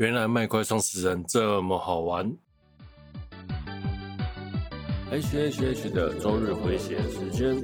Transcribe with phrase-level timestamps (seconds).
[0.00, 2.34] 原来麦块创始人这么好玩。
[5.10, 7.62] H H H 的周日回血时间。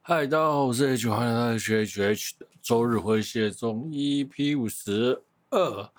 [0.00, 5.90] 嗨，大家好，我是 H，欢迎来到 H H H 的周日回血中 EP 五十二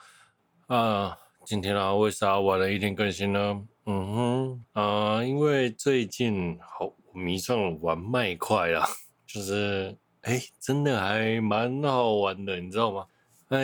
[0.65, 1.15] 啊。
[1.45, 3.63] 今天啊，为啥晚了一天更新呢？
[3.85, 8.87] 嗯哼啊、因为最近好迷上了玩麦块啊，
[9.27, 13.05] 就是哎，真的还蛮好玩的，你知道吗？
[13.49, 13.59] 哎，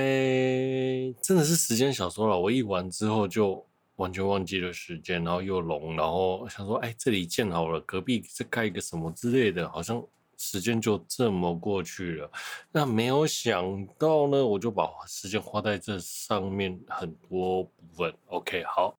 [1.24, 2.38] 真的是时间小说了。
[2.38, 12.30] 我一玩之后就完全忘记了时间，然后又聋，然后想说，哎，这里建好了，隔壁再盖一个什么之类的，好像时间就这么过去了。
[12.74, 18.14] 那没有想到呢，我就把时间花在这上面很多部分。
[18.28, 18.99] OK，好。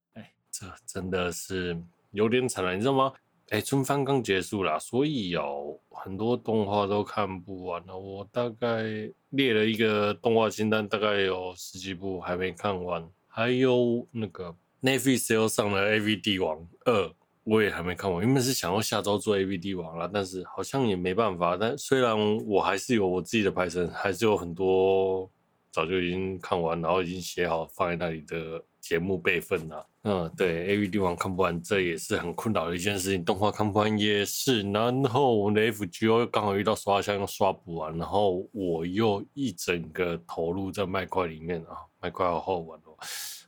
[0.51, 3.13] 这真的是有点惨了，你知道吗？
[3.51, 7.99] 哎，春番刚结束了，所以有很多动画都看不完了。
[7.99, 8.85] 我大概
[9.31, 13.09] 列了一个动画清单，大概有十几部还没看完。
[13.27, 17.07] 还有那个 Netflix 上了《AV 帝王二》，
[17.43, 18.25] 我也还没看完。
[18.25, 21.57] 原本是想要下周做《AV 帝王》了，但是好像也没办法。
[21.57, 25.29] 但虽然我还是有我自己的排程，还是有很多
[25.73, 28.65] 早就已经看完，然后已经写好放在那里的。
[28.81, 33.25] 节目备份呐、嗯，对，AV 帝王看不完，这也是很困扰的一件事情。
[33.25, 42.97] 动画看不完也是，然后我的 FGO 刚好遇到刷箱又刷不完，然后我又一整个投入在麦块里面啊，麦块好好玩哦，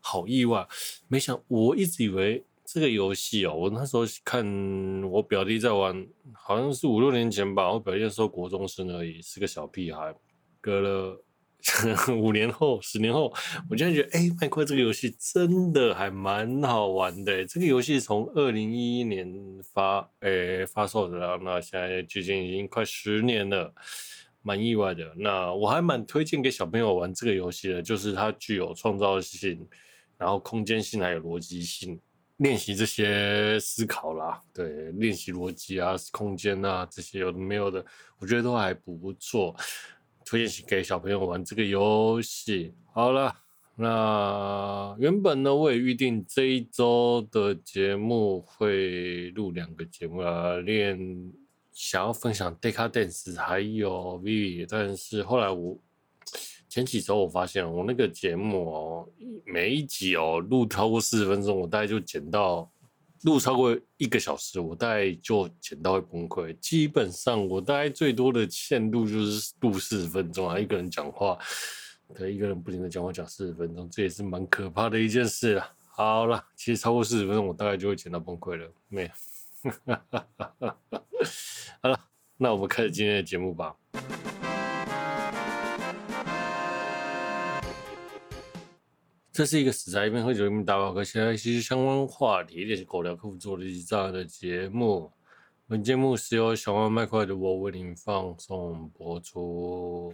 [0.01, 0.67] 好意外，
[1.09, 4.45] 没想我一直以为这个游戏哦，我那时候看
[5.11, 10.15] 我表弟在玩，好像是五六年前吧，我表弟那时候国中生而已，是个小屁孩，
[10.61, 11.25] 隔了。
[12.11, 13.33] 五年后、十年后，
[13.71, 17.45] 我现在觉得，哎，麦块这个游戏真的还蛮好玩的。
[17.47, 19.33] 这个游戏从二零一一年
[19.73, 23.73] 发，诶发售的，那现在距今已经快十年了，
[24.43, 25.13] 蛮意外的。
[25.17, 29.65] 那我还蛮推荐给小朋友玩这个游戏的，就是它具有创造性，
[30.19, 32.01] 然后空间性还有逻辑性，
[32.39, 37.85] 练习这些思考啦，对，练习逻辑啊、空间啊这些有的没有的，
[38.19, 39.55] 我觉得都还不错。
[40.33, 42.73] 推荐给小朋友玩这个游戏。
[42.95, 43.37] 好了，
[43.77, 50.99] 那原本呢，我也预定这一周的节目会录两个节目啊，练
[51.71, 55.77] 想要分享 Decadence 还有 Vivi 但是后来我
[56.67, 59.09] 前几周我发现我那个节目哦，
[59.45, 62.73] 每一集哦录超过四十分钟，我大概就剪到。
[63.23, 66.59] 录超过一个小时，我大概就剪到会崩溃。
[66.59, 71.39] 基本上，我大概最多的限度就是录四十分钟啊，一个人讲话，
[72.17, 75.73] 对，一个人不停的讲话讲四十分钟，这也是蛮可怕的一件事了。
[75.95, 78.69] 好了，其实超过四十分钟，我大概就会剪到崩溃了。
[78.89, 79.11] 没有，
[81.81, 82.01] 好了，
[82.37, 83.77] 那我们开始今天的节目吧。
[89.33, 95.11] 这是一个死宅一边喝酒一边打宝，和现在其实相关话题，也是狗聊客服做的一这样的节目。
[95.67, 100.13] 本节目是由小王麦块的我为您放送播出。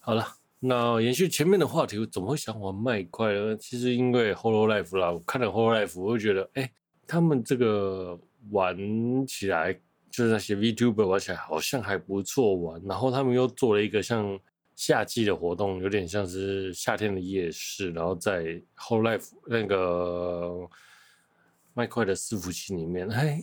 [0.00, 0.26] 好了，
[0.58, 3.56] 那延续前面的话题，我怎么会想玩麦块呢？
[3.56, 6.72] 其实因为 Hololive 啦，我看了 Hololive，我就觉得，哎，
[7.06, 8.18] 他们这个。
[8.50, 9.72] 玩起来
[10.10, 14.38] 就是那些 VTuber 玩起来好像还不错玩，然后他们又做了一个像
[14.74, 20.68] 夏季的活动，有点像是夏天的夜市，然后在 Whole Life 那个
[21.74, 23.42] 麦块的伺服器里面， 哎，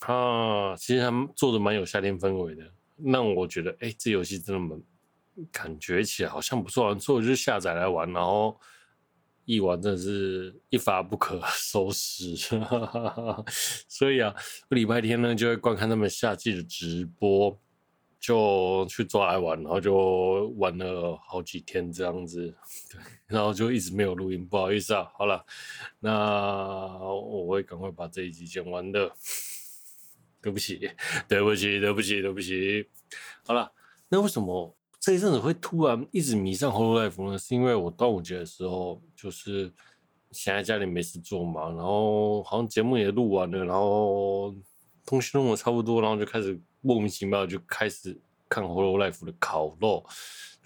[0.00, 2.64] 啊，其实他们做的蛮有夏天氛围的，
[3.04, 4.80] 让我觉得，哎，这游戏真的蛮
[5.50, 8.58] 感觉起来好像不错，所以我就下载来玩，然后。
[9.50, 12.36] 一玩真的是一发不可 收拾，
[13.88, 14.32] 所以啊，
[14.68, 17.58] 礼拜天呢就会观看他们夏季的直播，
[18.20, 22.54] 就去抓来玩，然后就玩了好几天这样子，
[22.92, 25.10] 对，然后就一直没有录音，不好意思啊。
[25.18, 25.44] 好了，
[25.98, 29.10] 那我会赶快把这一集剪完的，
[30.40, 30.88] 对不起，
[31.26, 32.86] 对不起，对不起，对不起。
[33.44, 33.72] 好了，
[34.08, 34.76] 那为什么？
[35.00, 39.72] 这一阵子会突然一直迷上 Hololive 呢，是因为我端午节的时候，就是
[40.30, 44.54] 闲在家里没事做嘛，然后好像节目也录完了，然后
[45.06, 48.14] 东西弄得差不多，然后就开始莫名其妙就开始
[48.46, 50.04] 看 Hololive 的烤肉，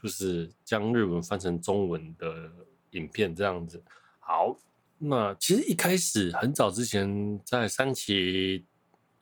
[0.02, 2.50] 就是将日文翻成中文的
[2.90, 3.80] 影片这样子。
[4.18, 4.56] 好，
[4.98, 8.64] 那其实一开始很早之前在三期。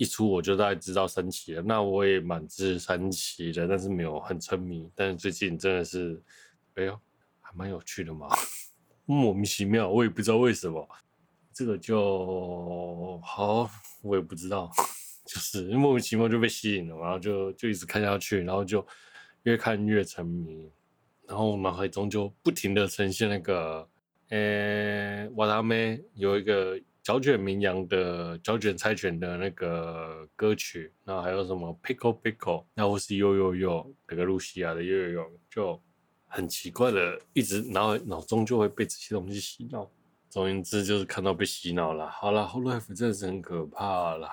[0.02, 4.90] 一出我就大概知道三期了，那我也蛮支持三期的，但是没有很沉迷。
[4.96, 6.20] 但是最近真的是，
[6.74, 7.00] 哎呦，
[7.40, 8.26] 还蛮有趣的嘛，
[9.06, 10.84] 莫名其妙，我也不知道为什么。
[11.54, 13.70] 这个就好，
[14.02, 14.68] 我也不知道，
[15.24, 18.84] 就是莫名其妙就被吸引了，然后就就一直看下去，然后就
[19.44, 20.68] 越看越沉迷，
[21.28, 23.88] 然后脑海中就不停的呈现那个，
[24.30, 26.76] 呃，瓦达妹有一个。
[27.02, 35.82] 小卷名扬的小卷猜拳的那个歌曲，然后还有什么 Pickle Pickle，那或是呦呦呦那个露西亚的呦呦呦，就
[36.26, 39.90] 很奇怪的，一直然后脑中就会被这些东西洗脑。
[40.30, 42.08] 总言之，就是看到被洗脑了。
[42.08, 44.30] 好了，Hololive 真的是很可怕了。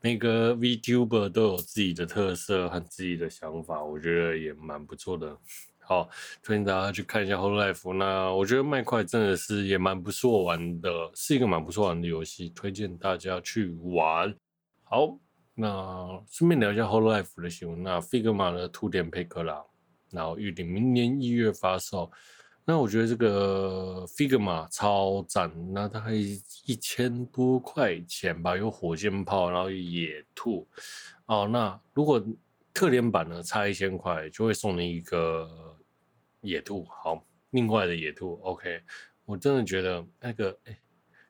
[0.00, 5.36] 每个 VTuber 都有自己的特色和自己的想法，我觉得也蛮不错的。
[5.86, 6.08] 好，
[6.42, 7.74] 推荐大家去看一下《Hololive》。
[7.92, 14.34] 那我觉得麦块真的是也蛮不错玩的，是一个蛮不错玩的游戏，推荐大家去玩。
[14.82, 15.18] 好，
[15.54, 17.82] 那顺便聊一下《Hololive》的新闻。
[17.82, 19.62] 那 Figma 的图典配克啦，
[20.10, 22.10] 然后预定明年一月发售。
[22.64, 30.66] 那我觉得这个 Figma 超赞，那大概一千多块钱吧，有火箭炮，然后野兔。
[31.26, 32.24] 哦，那如果
[32.72, 35.73] 特典版呢，差一千块就会送你一个。
[36.44, 38.82] 野兔好，另外的野兔，OK，
[39.24, 40.78] 我真的觉得那个哎，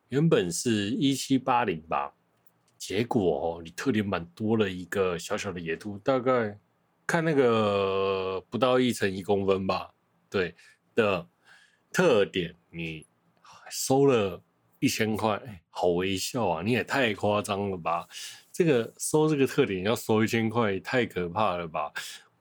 [0.09, 2.13] 原本是一七八零吧，
[2.77, 6.59] 结果哦，你特点版多了一个小小的野兔，大概
[7.07, 9.95] 看那个不到一乘一公分吧，
[10.29, 10.55] 对
[10.95, 11.27] 的
[11.93, 13.07] 特点，你
[13.71, 14.43] 收了
[14.81, 18.09] 一千块，好微笑啊，你也太夸张了吧？
[18.53, 21.93] 这个收这个特点要收一千块，太可怕了吧？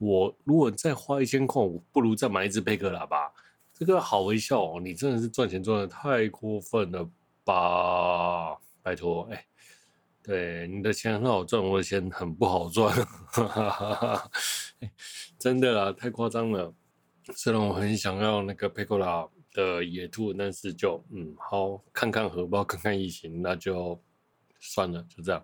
[0.03, 3.31] 我如果再花一千块，我不如再买一只贝壳喇叭。
[3.73, 7.09] 这个好微笑哦，你真的是赚钱赚的太过分了
[7.44, 8.57] 吧？
[8.81, 9.45] 拜托，哎，
[10.21, 12.94] 对，你的钱很好赚，我的钱很不好赚，
[13.31, 14.31] 哈哈哈哈，
[15.39, 16.73] 真的啦，太夸张了。
[17.35, 23.97] 虽然我很想要那个贝克啦的野兔，但是就嗯，好，看看荷包，看看疫情，那就
[24.59, 25.41] 算了，就这样。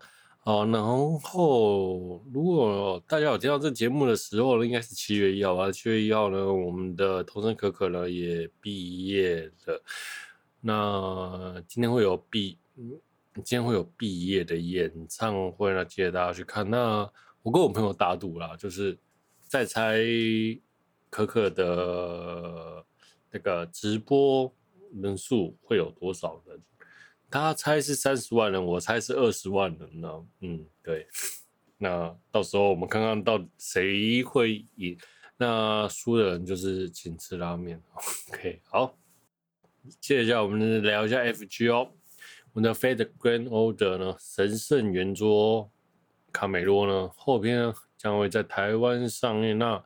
[0.49, 5.71] 好，然后如果大家有听到这节目的时候呢，应该是七月一号吧？
[5.71, 9.83] 七月一号呢，我们的桐生可可呢也毕业了。
[10.59, 12.57] 那今天会有毕，
[13.35, 16.67] 今天会有毕业的演唱会，那记得大家去看。
[16.67, 17.07] 那
[17.43, 18.97] 我跟我朋友打赌啦，就是
[19.43, 19.99] 在猜
[21.11, 22.83] 可可的
[23.29, 24.51] 那个直播
[24.99, 26.59] 人数会有多少人。
[27.29, 30.25] 他猜是三十万人，我猜是二十万人呢。
[30.41, 31.07] 嗯，对。
[31.77, 34.97] 那到时候我们看看到谁会赢。
[35.37, 37.81] 那输的人就是请吃拉面。
[38.29, 38.97] OK，好。
[40.01, 41.91] 接下来我们聊一下 FGO。
[42.51, 45.71] 我们的 Fate Grand Order 呢，神圣圆桌
[46.33, 49.57] 卡美洛呢，后边将会在台湾上映。
[49.57, 49.81] 那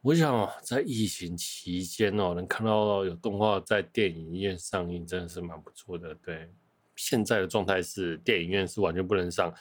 [0.00, 6.14] 我想哦，在疫情期间哦，能看到有动画在电影院上映，真的是蛮不错的。
[6.16, 6.50] 对。
[6.96, 9.54] 现在的状态是电影院是完全不能上，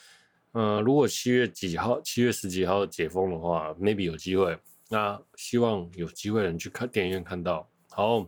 [0.53, 4.57] 呃，如果七月几号、七月十几号解封的话，maybe 有机会。
[4.89, 7.69] 那希望有机会能去看电影院看到。
[7.89, 8.27] 好，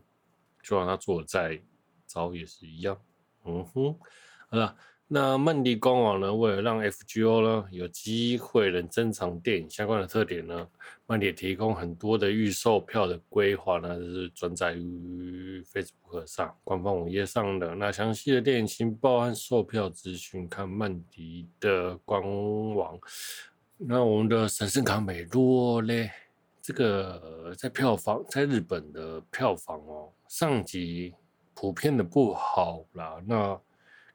[0.62, 1.62] 就让他做再
[2.06, 3.00] 早也是一样。
[3.46, 3.98] 嗯哼，
[4.50, 4.76] 好了。
[5.10, 10.68] 那漫迪官网呢，为了让 FGO 呢有机会能珍藏电影相关的特点呢，
[11.06, 17.74] 漫迪提供很多的预售票的规划呢，是转载于 Facebook 上官方网页上的。
[17.74, 22.22] 那详细的电影情报和售票资讯，看漫迪的官
[22.76, 23.00] 网。
[23.78, 26.12] 那我们的神圣卡美洛嘞，
[26.62, 31.14] 这个在票房在日本的票房哦，上集
[31.54, 33.22] 普遍的不好啦。
[33.26, 33.58] 那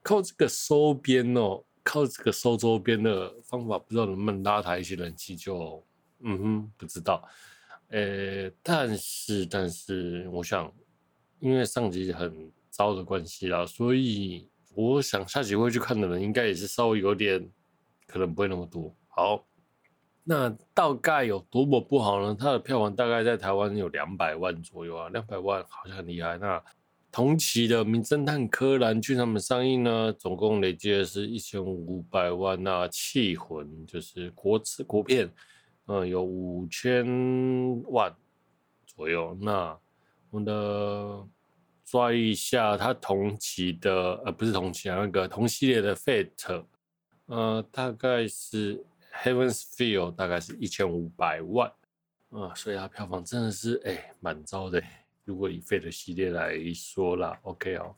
[0.03, 5.83] 靠这个收编哦，靠这个收周边的方法，不知道能不能拉抬一些人气，就
[6.19, 7.27] 嗯哼，不知道。
[7.87, 10.71] 呃，但是但是，我想，
[11.39, 17.49] 因为上集很糟的关系啦，所以我想下集会去看的人，应该也是稍微有点，
[18.07, 18.95] 可能不会那么多。
[19.07, 19.45] 好，
[20.23, 22.35] 那大概有多么不好呢？
[22.37, 26.37] 它的票房大概在台湾有两百万左右啊，两百万好像很厉害。
[26.37, 26.63] 那
[27.13, 32.61] 同期的《名侦探柯南》剧场版上映呢，总共累计的是一千五百万。
[32.61, 35.31] 那《缉魂》就是国词国片，
[35.85, 37.05] 嗯，有五千
[37.83, 38.11] 万
[38.87, 39.37] 左右。
[39.39, 39.77] 那
[40.31, 41.23] 我们的
[41.85, 46.31] 抓一下，它同期的呃不是同期啊，那个同系列的《Fate》，
[47.27, 48.77] 呃，大概是
[49.21, 51.71] 《Heaven's Feel》，大概是一千五百万。
[52.31, 54.81] 啊、所以它票房真的是哎蛮糟的。
[55.25, 57.95] 如果以 Fate 系列来说啦，OK 哦，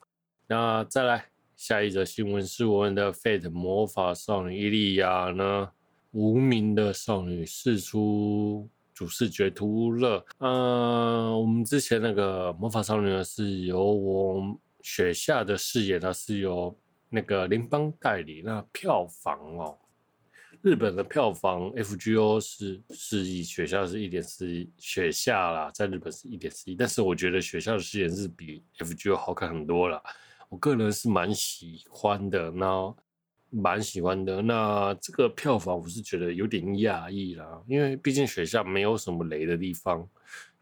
[0.47, 5.71] 那再来下一则新闻是我们的 Fate 魔法少女伊利亚呢，
[6.11, 10.25] 无名的少女释出主视觉图了。
[10.39, 16.77] 嗯，我们之前那个魔法少女呢，是由我雪下的饰演呢，是由
[17.09, 18.41] 那个联邦代理。
[18.45, 19.77] 那票房哦，
[20.65, 26.75] 日本的票房 FGO 是四亿，雪下是一点四亿，雪下啦，在日本是一点四亿。
[26.75, 30.01] 但是我觉得雪下的饰演是比 FGO 好看很多了。
[30.49, 32.95] 我个人是蛮喜欢的，那
[33.51, 34.41] 蛮喜欢的。
[34.41, 40.03] 那这个票房我是觉得有点讶异啦，因为毕竟雪下没有什么雷的地方，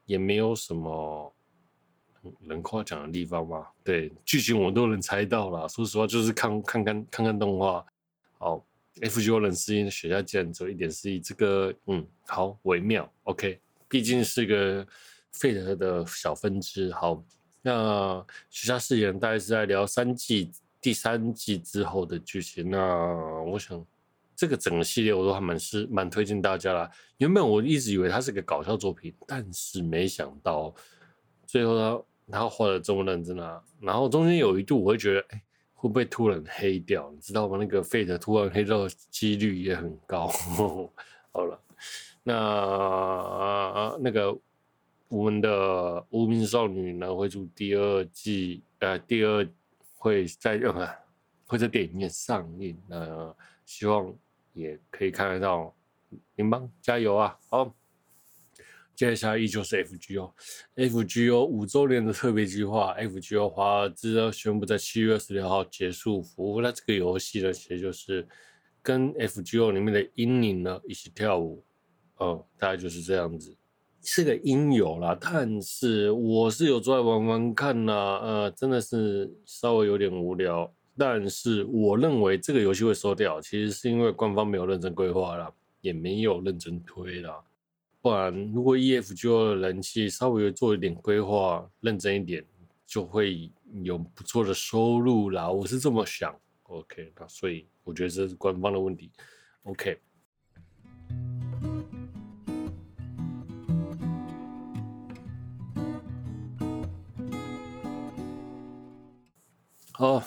[0.06, 1.34] 也没有什么
[2.42, 3.68] 能夸奖的地方嘛。
[3.86, 5.70] 对，剧情我都能猜到了。
[5.70, 7.86] 说实话，就是看看看看看动画。
[8.38, 8.66] 好
[9.02, 13.12] ，FGO 人四亿，雪下竟然只有一点四亿，这个嗯，好微妙。
[13.24, 14.86] OK，毕竟是个
[15.34, 16.92] Fate 的小分支。
[16.92, 17.24] 好。
[17.66, 22.70] 那雪下饰演大概是在聊三季第三季之后的剧情。
[22.70, 22.78] 那
[23.46, 23.82] 我想，
[24.36, 26.92] 这个整个系列我都还蛮是蛮推荐大家啦。
[27.20, 30.76] 原本我一直以为它是个搞笑作品，但是没想到
[31.48, 33.64] 最后他他画的这么认真啊。
[33.80, 35.42] 然后中间有一度我会觉得，哎，
[35.84, 37.12] 会不会突然黑掉？
[37.12, 37.58] 你知道吗？
[37.60, 40.28] 那个 Fate 突然黑掉的几率也很高。
[41.34, 41.60] 好了，
[42.24, 44.34] 那啊那个。
[45.10, 49.48] 我们的无名少女呢会出第二季，呃，第二
[49.96, 50.90] 会在任何
[51.46, 54.12] 会在电影院上映，呃，希望
[54.54, 55.72] 也可以看得到，
[56.38, 57.38] 林邦加油啊！
[57.48, 57.72] 好，
[58.96, 66.62] 接下来依旧是 FGO，FGO 五周年的特别计划，FGO 华尔兹宣布在七月二十六号结束服务。
[66.62, 68.28] 那这个游戏呢，其实就是
[68.82, 71.64] 跟 FGO 里面的英灵呢一起跳舞，
[72.18, 73.56] 哦，大概就是这样子。
[74.06, 80.72] 是个音游啦，但是我是有在玩玩看啦，呃，真的是稍微有点无聊。
[80.96, 87.42] 但是我认为这个游戏会收掉，其实是因为官方没有认真规划啦，也没有认真推啦。
[88.04, 92.46] 不然，如果 EFGO 的人气稍微做一点规划，认真一点，
[92.86, 93.50] 就会
[93.82, 95.50] 有不错的收入啦。
[95.50, 96.38] 我是这么想。
[96.64, 99.10] OK，那所以我觉得这是官方的问题。
[99.64, 99.98] OK。
[109.94, 110.22] 好，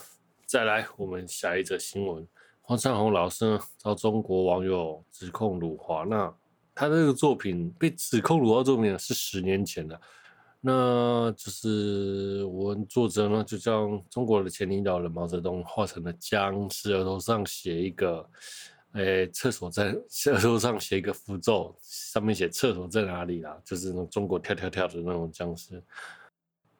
[0.47, 2.27] 再来我们下一则新闻。
[2.63, 6.35] 黄长鸿老师呢遭中国网友指控辱华，那
[6.77, 9.99] 他这个作品被指控辱华作品是十年前的，
[10.61, 18.29] 那就是我们作者呢就将中国的前领导人毛泽东画成了僵尸，额头上写一个，
[18.93, 19.97] 诶，厕所在，
[20.33, 25.83] 额头上写一个符咒，上面写厕所在哪里啦，就是那种中国跳跳跳的那种僵尸。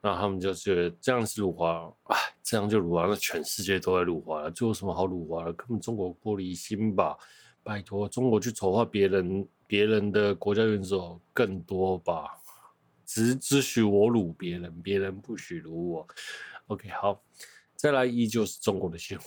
[0.03, 5.53] 那他们就觉得这样是辱华，哎，这样就辱华，那全世界都在辱华了，这有什么好辱华的？
[5.55, 7.17] 根本中国玻璃心吧，
[7.67, 12.29] 拜托，中国去丑化别人，别人的国家元首更多吧，
[13.05, 16.07] 只只许我辱别人，别人不许辱我。
[16.69, 17.21] OK，好，
[17.75, 19.27] 再来依旧是中国的新闻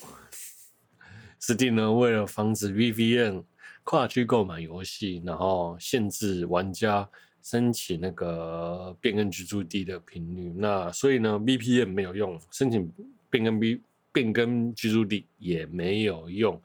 [1.38, 3.44] 斯蒂呢为了防止 VPN
[3.84, 7.10] 跨区购买游戏，然后限制玩家。
[7.42, 12.92] 申请那个变更居住地的频率，那所以呢，VPN 没有用，申请
[13.30, 13.82] 变更 B
[14.12, 16.62] 变更居住地也没有用，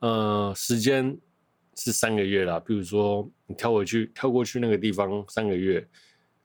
[0.00, 1.18] 呃，时间
[1.74, 2.60] 是三个月啦。
[2.60, 5.86] 比如说你跳回去，跳过去那个地方三个月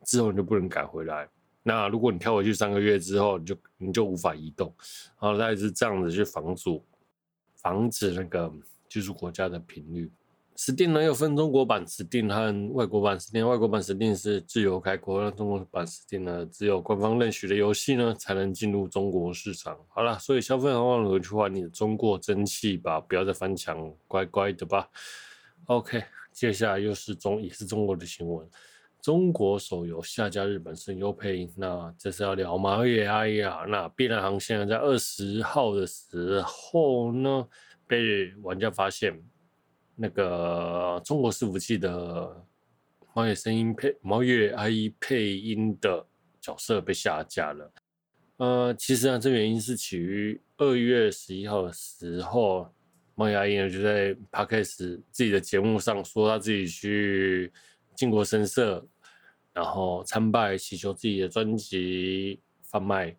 [0.06, 1.28] 之后，你就不能改回来。
[1.62, 4.74] 那如果你跳回去三个月之后，你就你就无法移动。
[5.22, 6.84] 然后大概是这样子去防阻，
[7.56, 8.52] 防止那个
[8.90, 10.12] 居住国家的频率。
[10.66, 19.78] 指定呢又分中国版指定和外国版指定外国版指定是自由开国，那中国版指定呢只有官方认许的游戏呢才能进入中国市场。
[19.90, 24.88] 好了，所以消费者忘了回去玩你的中国真气吧，不要再翻墙，乖乖的吧。
[25.66, 26.02] OK，
[26.32, 28.50] 接下来又是中也是中国的新闻，
[29.02, 32.78] 中国手游下架日本声优配音，那这是要聊吗？
[32.78, 37.46] 哎呀，那碧蓝航线在二十号的时候呢
[37.86, 39.22] 被玩家发现。
[39.96, 42.46] 那个中国伺服器的
[43.14, 46.06] 猫月声音配猫月 IE 配音的
[46.42, 47.72] 角色被下架了。
[48.38, 52.74] 呃，其实啊，这原因是起于二月十一号的时候，
[53.16, 57.54] 猫月 IE 呢就在 Podcast 自己的节目上说他自己去
[57.96, 58.84] 靖国神社，
[59.54, 63.16] 然后参拜祈求自己的专辑贩卖。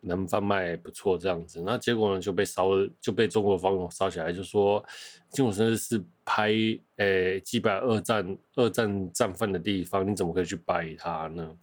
[0.00, 2.68] 能贩卖不错，这样子，那结果呢就被烧，
[3.00, 4.84] 就被中国网友烧起来，就说
[5.30, 6.52] 金武生是拍
[6.96, 11.56] 诶祭拜二战二战战犯的地方，你怎么可以去拜他呢？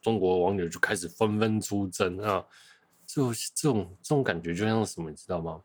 [0.00, 2.44] 中国网友就开始纷纷出征啊，
[3.04, 5.60] 就这种这种感觉就像什么，你知道吗？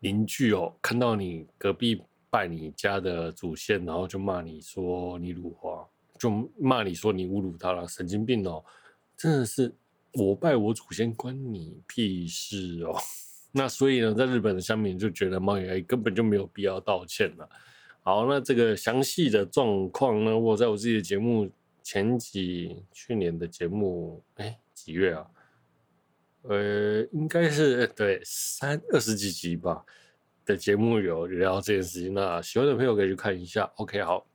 [0.00, 5.86] 邻居哦，看到你隔壁拜你家的祖先，然后就骂你说你辱华，
[6.18, 8.64] 就骂你说你侮辱他了，神经病哦！
[9.16, 9.72] 真的是
[10.14, 12.96] 我拜我祖先关你屁事哦。
[13.56, 17.48] 那所以呢，在日本的乡民就觉得猫爷根本就没有必要道歉了。
[18.02, 21.48] 好，那这个详细的状况呢，我在我自己的节目
[21.82, 25.26] 前几去年的节目，哎，几月啊？
[26.42, 29.84] 呃，应该是对三二十几集吧
[30.44, 33.64] 的节目有聊这件事情，那喜欢的朋友可以去看一下。
[33.76, 34.26] OK，好。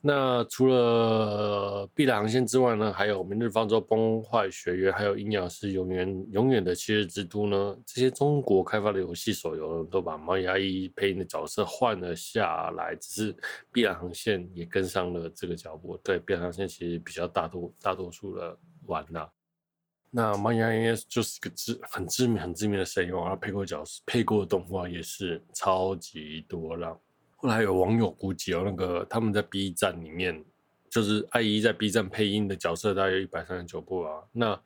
[0.00, 7.76] 那除了碧蓝航线之外呢，还有明日方舟崩坏学园，还有阴阳师永远永远的七日之都呢。
[7.84, 13.36] 这些中国开发的游戏手游，都把毛利阿一配音的角色换了下来，只是
[13.72, 15.96] 碧蓝航线也跟上了这个脚步。
[15.96, 19.28] 对，碧蓝航线其实比较大多大多数的玩了。
[20.10, 26.96] 那毛利阿一就是个知很知名很知名的声优，他配过角色，配过的动画也是超级多了。
[27.40, 30.44] 后来有网友估计哦，那个他们在 B 站里面，
[30.90, 34.24] 就是阿一在 B 站配音的角色大约一百三十九部啊。
[34.32, 34.60] 那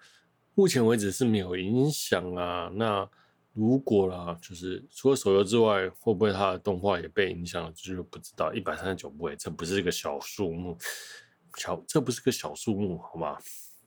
[0.55, 2.73] 目前为止是没有影响啊。
[2.75, 3.07] 那
[3.53, 7.73] 如果啦，就是除了手游之外，会不会他的动画也被影响了？
[7.73, 8.51] 就是不知道。
[8.55, 10.79] 一百三十九部，哎，这不是一个小数目，
[11.59, 13.37] 小这不是个小数目，好吗？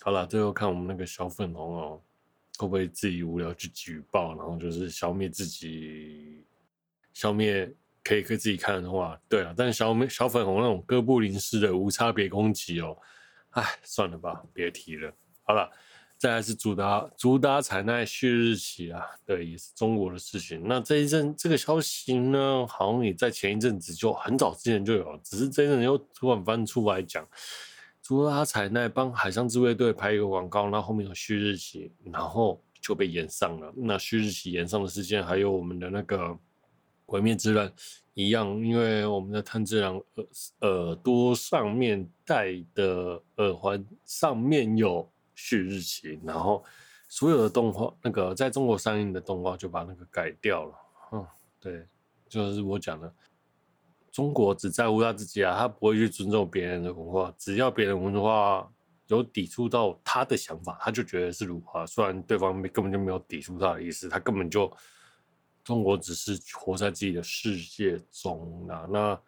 [0.01, 2.01] 好了，最后看我们那个小粉红哦，
[2.59, 6.45] 会不会自己无聊去举报，然后就是消灭自己，
[7.13, 7.73] 消灭
[8.05, 12.95] 可以可以自己看的话，对啊，但小美小粉红那种哥布林式的无差别攻击哦，
[13.49, 15.11] 哎，算了吧，别提了。
[15.41, 15.67] 好了，
[16.15, 20.61] 再来是主打主打彩奈旭日旗啊，对，也是中国的事情。
[20.65, 27.27] 那这一阵这个消息呢，好像也在前一阵子就很早之前就有，只是这一阵又突然翻出来讲。
[28.03, 33.73] 除了阿彩奈帮海上自卫队拍一个广告，那后，后面有旭日旗，然后就被延上了。
[33.75, 36.37] 那旭日旗延上的事件，还有我们的那个
[37.05, 37.71] 鬼灭之刃
[38.13, 40.27] 一样，因为我们的炭治郎耳
[40.61, 46.63] 耳朵上面戴的耳环上面有旭日旗，然后
[47.07, 50.73] 所有的动画那个在中国上映的动画就把那个改掉了。
[51.11, 51.27] 嗯，
[51.59, 51.85] 对，
[52.27, 53.13] 就是我讲的。
[54.11, 57.35] 中国只在乎他自己啊，他不会去尊重别人的文化。
[57.37, 58.65] 只要别人文化
[59.07, 61.85] 有抵触到他的想法，他就觉得是辱华。
[61.85, 64.71] 虽然对方根本就没有抵触他的意思，他根本就
[65.65, 68.87] 中国只是活在自己的世界中啊。
[68.89, 69.19] 那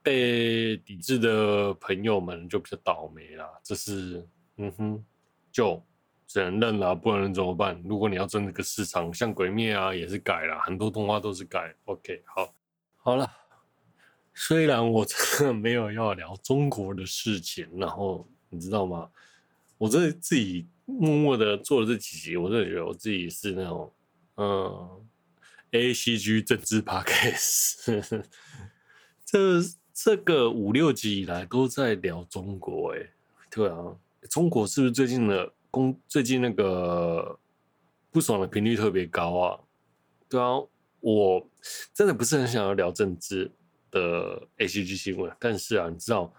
[0.00, 3.48] 被抵制的朋友们就比较倒霉啦。
[3.64, 4.24] 这是
[4.58, 5.04] 嗯哼，
[5.50, 5.82] 就
[6.28, 7.82] 只能认了，不然怎么办？
[7.84, 11.74] 如果你要争这个市场，像鬼灭啊也是改了，很多动画都是改。
[11.86, 12.54] OK，好，
[12.98, 13.28] 好了。
[14.38, 19.10] 虽然我真的没有要聊中国的事情，然后你知道吗？
[19.78, 23.92] 我这自己默默的做了这几集，我真的觉得我自己是那种
[24.36, 25.06] 嗯
[25.76, 28.24] ，ACG 政治 Podcast，
[29.24, 29.60] 这
[29.92, 33.10] 这个五六集以来都在聊中国，哎，
[33.50, 33.96] 对啊，
[34.30, 37.38] 中国是不是最近的公最近那个
[38.10, 39.60] 不爽的频率特别高啊？
[40.28, 40.62] 对啊，
[41.00, 41.48] 我
[41.94, 43.50] 真的不是很想要聊政治。
[43.88, 46.30] 的 ACG 新闻，但是啊，你知道，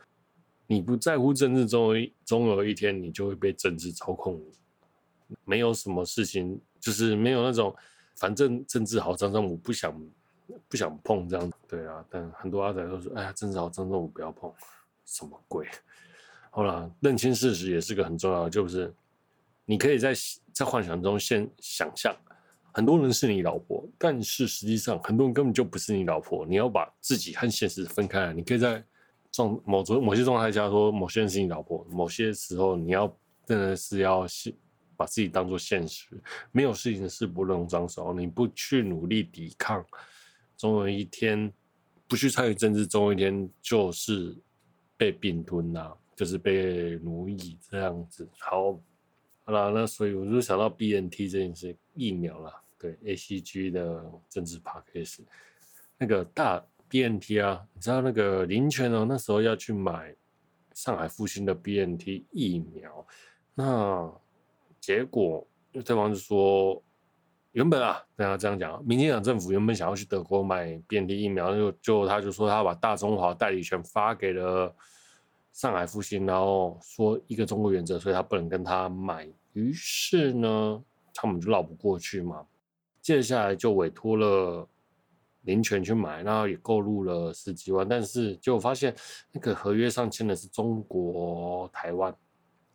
[0.68, 4.40] 你不在乎政治，总有总有一天你就会被政治操控。
[5.44, 7.74] 没有什么事情，就是没有那种，
[8.18, 9.94] 反正政治好脏脏，我不想
[10.68, 11.52] 不想碰这样。
[11.68, 14.52] 对啊，但很多阿仔都说，哎呀，政治好脏脏，我不要碰，
[15.06, 15.68] 什么鬼？
[16.50, 18.94] 好了，认清事实也是个很重要的，就是
[19.66, 20.14] 你可以在
[20.52, 22.16] 在幻想中先想象。
[22.74, 26.46] 很多人是你老婆，但是实际上很多人根本就不是你老婆。
[26.46, 28.34] 你要把自己和现实分开来。
[28.34, 28.84] 你可以在
[29.32, 33.12] 状某种某些状态下说某些人是你老婆，某些时候你要
[33.46, 34.28] 真的是要
[34.98, 36.22] 把自己当做现实。
[36.52, 39.86] 没有事情是不能张手，你不去努力抵抗，
[40.58, 41.54] 总有一天
[42.08, 44.36] 不去参与政治，总有一天就是
[44.98, 48.28] 被并吞呐，就是被奴役这样子。
[48.40, 48.78] 好，
[49.46, 52.52] 好了，那所以我就想到 BNT 这件事，疫苗了。
[52.80, 55.22] 对 ACG 的政治 Podcast
[55.98, 60.16] 那个大 BNT 啊，你知道那个林权哦，那时候要去买
[60.76, 63.04] 上海复兴的 BNT 疫苗，
[63.56, 64.14] 那
[64.88, 66.82] 结果对方就说，
[67.52, 74.74] 原本啊，大家这样讲，民进党政府原本想要去德国买 BNT 疫苗，就就他就说他把大中华代理权发给了
[75.52, 80.82] 上海复兴，然后说一个中国原则，所以他不能跟他买，于是呢，
[81.14, 82.46] 他们就绕不过去嘛。
[83.02, 84.66] 接下来就委托了
[85.42, 88.96] 林权去买，然后也购入了十几万，但是就发现
[89.34, 92.16] 那个合约上签的是中国台湾，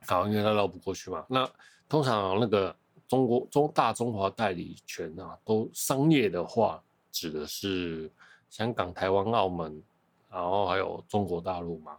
[0.06, 1.24] 好，因为他绕不过去嘛。
[1.30, 1.50] 那
[1.92, 2.74] 通常那个
[3.06, 8.10] 中国中大中华代理权啊，都商业的话，指的是
[8.48, 9.82] 香港、台湾、澳门，
[10.30, 11.92] 然后还有中国大陆嘛。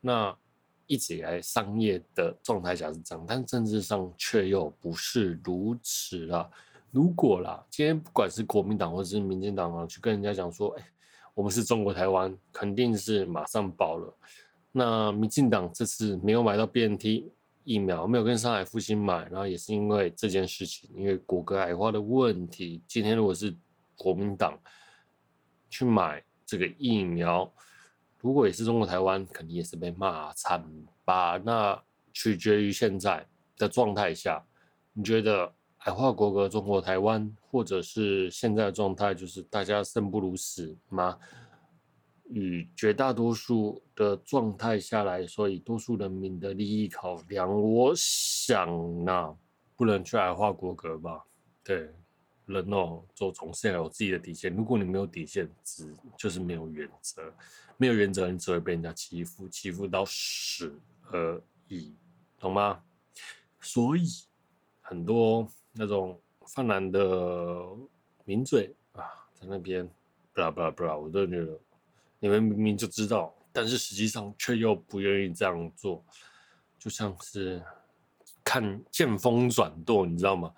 [0.00, 0.32] 那
[0.86, 6.48] 一直以来商业的状态下是这样，但政治上却又不是如此了。
[6.92, 10.88] 如果啦，今天不管是国民党或者是民进党啊，去跟人家讲说，哎，
[11.34, 14.14] 我们是中国台湾，肯定是马上爆了。
[14.70, 17.24] 那民进党这次没有买到 BNT
[17.64, 22.82] 疫苗，没有跟上海复兴买，然后也是因为这件事情，因为国格矮化的问题。
[22.86, 23.56] 今天如果是
[23.96, 24.58] 国民党
[25.68, 27.52] 去买这个疫苗，
[28.20, 30.64] 如果也是中国台湾，肯定也是被骂惨
[31.04, 31.36] 吧？
[31.38, 34.44] 那取决于现在的状态下，
[34.92, 35.52] 你觉得？
[35.84, 41.18] 矮化国格，中国台湾，或者是现在的状态，就是大家生不如死吗？
[42.32, 49.36] 与绝大多数的状态下来说，以多数人民的利益考量，我想那
[49.76, 51.24] 不能去矮化国格吧？
[51.62, 51.90] 对，
[52.46, 54.54] 人哦，就总是要有自己的底线。
[54.54, 57.32] 如果你没有底线，只就是没有原则，
[57.76, 60.74] 没有原则，你只会被人家欺负，欺负到死
[61.10, 61.94] 而已，
[62.38, 62.82] 懂吗？
[63.60, 64.02] 所以
[64.80, 65.48] 很多。
[65.74, 67.66] 那种泛滥的
[68.26, 69.00] 名嘴啊，
[69.32, 69.88] 在那边，
[70.34, 71.58] 不啦不啦不啦，我都觉得
[72.22, 76.04] 你们明明就知道，但是实际上却又不愿意这样做，
[76.78, 77.60] 就像是
[78.44, 80.54] 看见风转舵，你知道吗？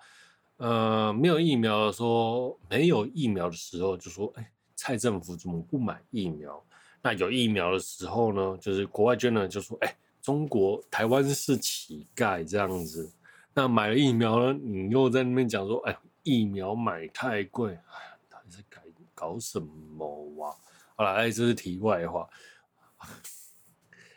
[0.57, 6.63] 呃，没有疫苗的说，没有疫苗的时候就说，哎，蔡政府怎么不买疫苗？
[7.01, 13.11] 那有疫苗的时候呢，就是国外捐了就说，哎，中国台湾是乞丐这样子。
[13.55, 14.53] 那买了疫苗呢？
[14.53, 18.81] 你又在那边讲说，哎，疫苗买太贵，哎，到底在搞
[19.15, 20.55] 搞什么哇？
[20.95, 22.27] 好了，哎，这是题外话。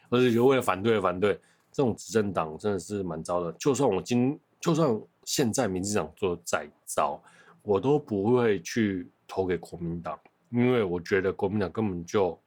[0.09, 1.35] 我是觉得为了反对反对，
[1.71, 3.53] 这种执政党真的是蛮糟的。
[3.53, 7.23] 就算我今，就算现在民进党做得再糟，
[7.62, 10.19] 我都不会去投给国民党，
[10.51, 12.41] 因为我觉得国民党根本就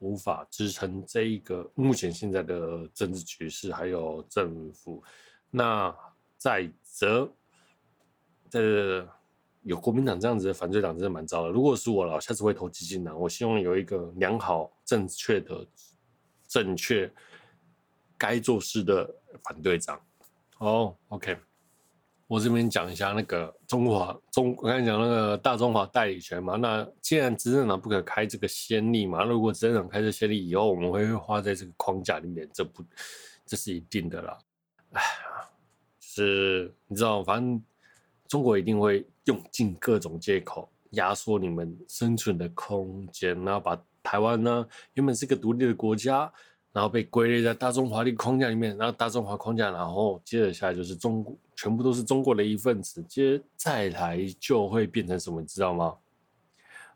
[0.00, 5.02] 无法支撑这一个目前现在的政治局势还有政府。
[5.50, 5.94] 那。
[6.42, 7.30] 再则，
[8.52, 9.06] 呃，
[9.62, 11.48] 有国民党这样子的反对党真的蛮糟的。
[11.50, 13.18] 如果是我了，下次会投基进党。
[13.18, 15.66] 我希望有一个良好、正确的、
[16.48, 17.12] 正确
[18.16, 19.08] 该做事的
[19.42, 20.00] 反对党。
[20.58, 21.36] 哦，OK，
[22.26, 26.56] 我这边讲一下那个中华中，我刚才讲那个大中华代理权嘛。
[26.56, 32.82] 那既然执政党不可开这个先例嘛，如果执政党开这先例以后，我们会画在这个框架里面，这不
[33.44, 34.38] 这是一定的啦。
[34.92, 35.02] 哎。
[36.12, 37.62] 是，你知道，反正
[38.30, 44.64] 中国一定会用尽各种借口压缩你们生存的空间，然后把台湾呢
[44.94, 46.32] 原本是一个独立的国家，
[46.72, 55.96] 然后被归类在大中华的框架里面，然后大中华框架，然后接着下来就是中国，全部都是中国的一份子，接再来就会变成什么，你知道吗？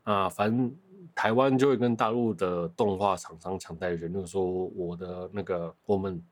[0.05, 0.73] 啊，反正
[1.17, 6.23] 台湾就会跟大陆的动画厂商抢代理权，就是说我的那个我们。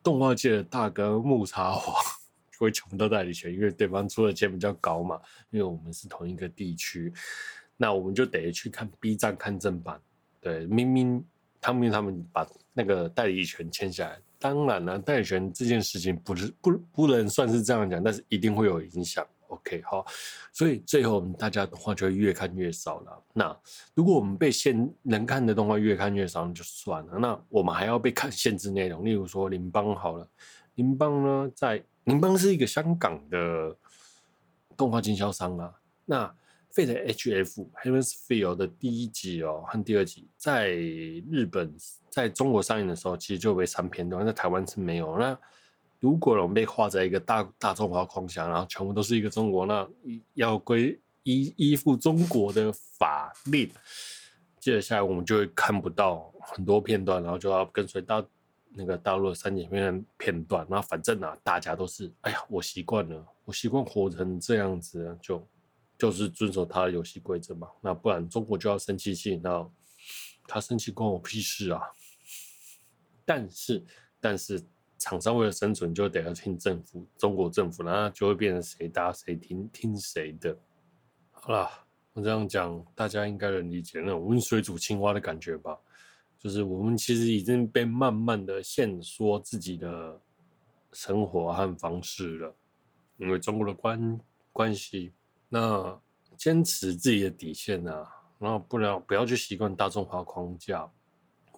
[0.00, 1.82] 动画界的大哥木茶王
[2.58, 5.20] 会抢不到代理权，因为对方出的钱比较高嘛。
[5.50, 7.12] 因为我们是同一个地区，
[7.76, 10.00] 那我们就得去看 B 站看正版。
[10.40, 11.24] 对，明明
[11.60, 19.26] 他们他们把那个代理权签下来，当然了，代理权这件事情不是不不能算是这样讲，但是一定会有影响。
[19.48, 20.04] OK，好，
[20.52, 23.22] 所以最后我们大家动画就会越看越少了。
[23.32, 23.58] 那
[23.94, 27.18] 如果我们被限能看的动画越看越少，那就算了。
[27.18, 30.28] 那我们还要被看限制内容，例如说羚邦好了，
[30.74, 33.76] 羚邦呢，在林邦是一个香港的
[34.78, 35.74] 动画经销商啊。
[36.06, 36.34] 那
[36.74, 41.74] Fate HF Heaven's Feel 的第一集哦和第二集在日本
[42.08, 45.18] 在中国上映的时候，其实就被删片段，在台湾是没有。
[45.18, 45.38] 那
[46.00, 49.86] 如果我们被画在一个大大中华框架，然后全部都是一个中国，那
[50.32, 53.70] 要归依依附中国的法令，
[54.58, 58.24] 接下来我们就会看不到很多片段，然后就要跟随大
[58.78, 60.64] 那个大陆的删减片片段。
[60.70, 65.48] 那反正啊，大家都是，哎呀，我习惯了，我习惯活成这样子，就
[65.98, 67.68] 就是遵守他的游戏规则嘛。
[67.80, 69.68] 那不然中国就要生气气，那
[70.46, 71.82] 他生气关我屁事啊！
[73.24, 73.84] 但是，
[74.20, 74.64] 但是。
[75.00, 80.58] 厂商为了生存，就得要听政府，中国政府，那就会变成谁搭谁听，听谁的。
[81.30, 81.70] 好了，
[82.14, 85.78] 我这样讲，大家应该能理解那种温水煮青蛙的感觉吧？
[86.38, 90.20] 就是我们其实已经被慢慢的限缩自己的
[90.92, 92.54] 生活和方式了，
[93.16, 94.20] 因为中国的关
[94.52, 95.12] 关系，
[95.48, 96.00] 那
[96.36, 100.88] 坚持自己的底线啊，然后不要不要去习惯大众化框架，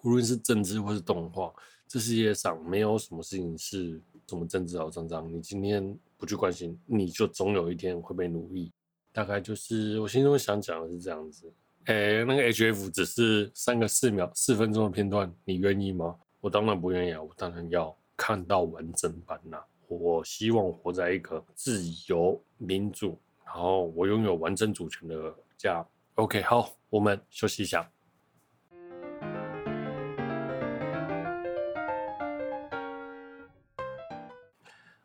[0.03, 1.53] 无论是政治或是动画。
[1.87, 5.31] 这世界上没有什么事情是这么政治好脏脏。
[5.31, 8.71] 你今天不去关心，你就总有一天会被奴役。
[9.11, 11.51] 大概就是我心中想讲的是这样子。
[11.85, 16.15] 哎，那个 HF 只是三个四秒、四分钟的片段，你愿意吗？
[16.39, 17.21] 我当然不愿意啊！
[17.21, 19.65] 我当然要看到完整版呐、啊！
[19.87, 25.85] 我希望活在一个自由、民主，然后我拥有完整主权的家。
[26.15, 27.91] OK，好，我们休息一下。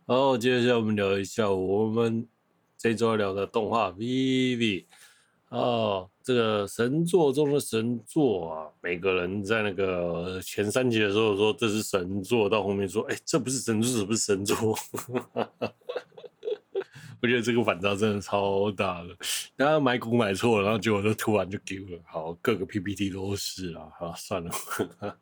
[0.06, 2.28] 好，接下来我们聊一下我们
[2.78, 4.84] 这周要聊的动画《Vivy》
[5.50, 8.66] 哦，这个神作中的神作啊！
[8.82, 14.56] 每个人在那个前三集的时候说这是神作，到后面说哎，这不是神作，这不是神作。
[17.22, 19.08] 我觉得这个反差真的超大的，
[19.56, 21.98] 大家买股买错了，然后结果就突然就丢了。
[22.04, 24.50] 好，各个 PPT 都是啊，好算了。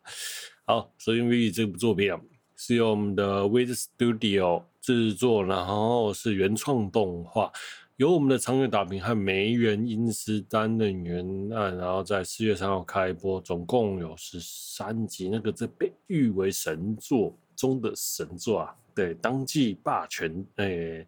[0.65, 2.19] 好，首先《v》这部作品啊，
[2.55, 7.51] 是由我们的 Wit Studio 制作，然后是原创动画，
[7.97, 15.29] 由我们的长月打平和梅原英司担任原案，然后在四月三号开播，总共有十三集。
[15.29, 21.07] 那个这被誉为神作中的神作啊，对，当季霸权，诶、欸，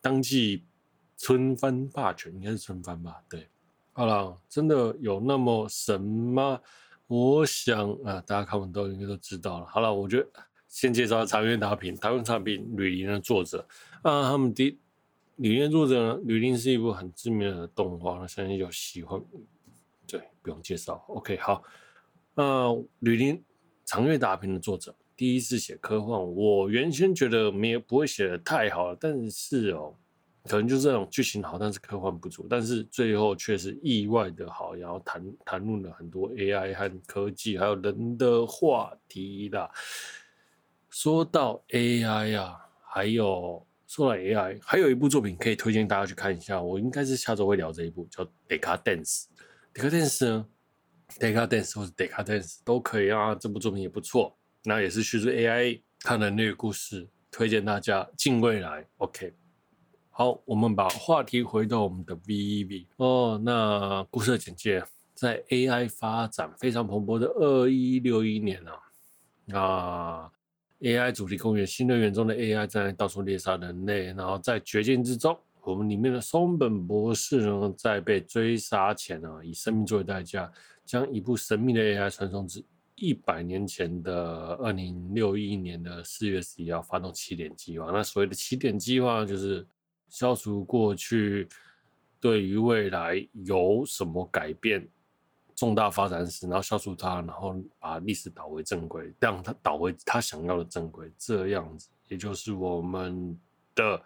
[0.00, 0.64] 当季
[1.18, 3.22] 春番霸权应该是春番吧？
[3.28, 3.46] 对，
[3.92, 6.58] 好了，真的有那么神吗？
[7.08, 9.66] 我想啊，大家看完都应该都知道了。
[9.66, 10.26] 好了，我觉得。
[10.68, 13.62] 先介绍长月打平，长月打平《吕林》的作者
[14.00, 14.72] 啊，他们第
[15.42, 19.20] 《吕林》的作者呢，《吕林》是一部很知名的动画，相信有喜欢，
[20.06, 21.04] 对，不用介绍。
[21.08, 21.60] OK，好，
[22.34, 22.66] 呃，
[23.00, 23.36] 《吕林》
[23.84, 29.92] 长月打平的作者第一次写科幻，我原先觉得没有不会写的太好了，但是哦，
[30.44, 39.68] 可能就是这种剧情好，但是科幻不足，但是最后却是意外的好，然后谈谈论了很多 AI 和科技还有人的话题的。
[40.88, 46.58] 说到 AI 啊，还有说到 AI，还有一部作品可以推荐大家去看一下。
[46.62, 49.24] 我应该是下周会聊这一部，叫《Decadence》。
[49.74, 50.46] Decadence 呢
[51.18, 53.34] ，Decadence 或者 Decadence 都可以啊。
[53.34, 58.86] 这部作品也不错，那也是叙述 AI 看人类的故事，推荐大家近未来。
[58.96, 59.34] OK，
[60.08, 63.38] 好，我们把话题回到我们的 VIV 哦。
[63.44, 68.58] 那故事的简介，在 AI 发展非常蓬勃的二一六一年
[69.52, 70.32] 啊，
[70.82, 80.50] AI 主题公园新乐园中的 AI 正在到处猎杀人类，然后在绝境之中，我们里面的松本博士呢，在被追杀前呢，以生命作为代价，
[80.84, 82.64] 将一部神秘的 AI 传送至
[82.96, 87.92] 一百年前的二零六一年的四月十一号，发动起点计划。
[87.92, 89.64] 那所谓的起点计划，就是
[90.08, 91.46] 消除过去
[92.20, 94.84] 对于未来有什么改变。
[95.54, 103.38] 重大发展史，然后消除它，然后把历史倒回正轨，让它倒回它想要的正轨，这样子，也就是我们
[103.74, 104.02] 的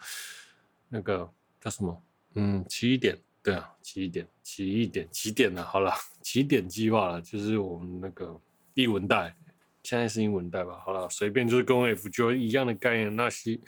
[0.89, 1.29] 那个
[1.61, 2.03] 叫什么？
[2.35, 8.39] 嗯，起点，对啊，起点，起点，起点了，好了，起点计划了，就是我们那个
[8.75, 9.35] 英文带，
[9.83, 10.79] 现在是英文带吧？
[10.85, 13.15] 好了，随便就是跟 F 就一样的概念。
[13.17, 13.59] 那些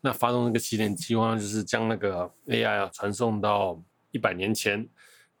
[0.00, 4.88] 那发动那个起点计划，就是将那个 AI 啊传送到一百年前，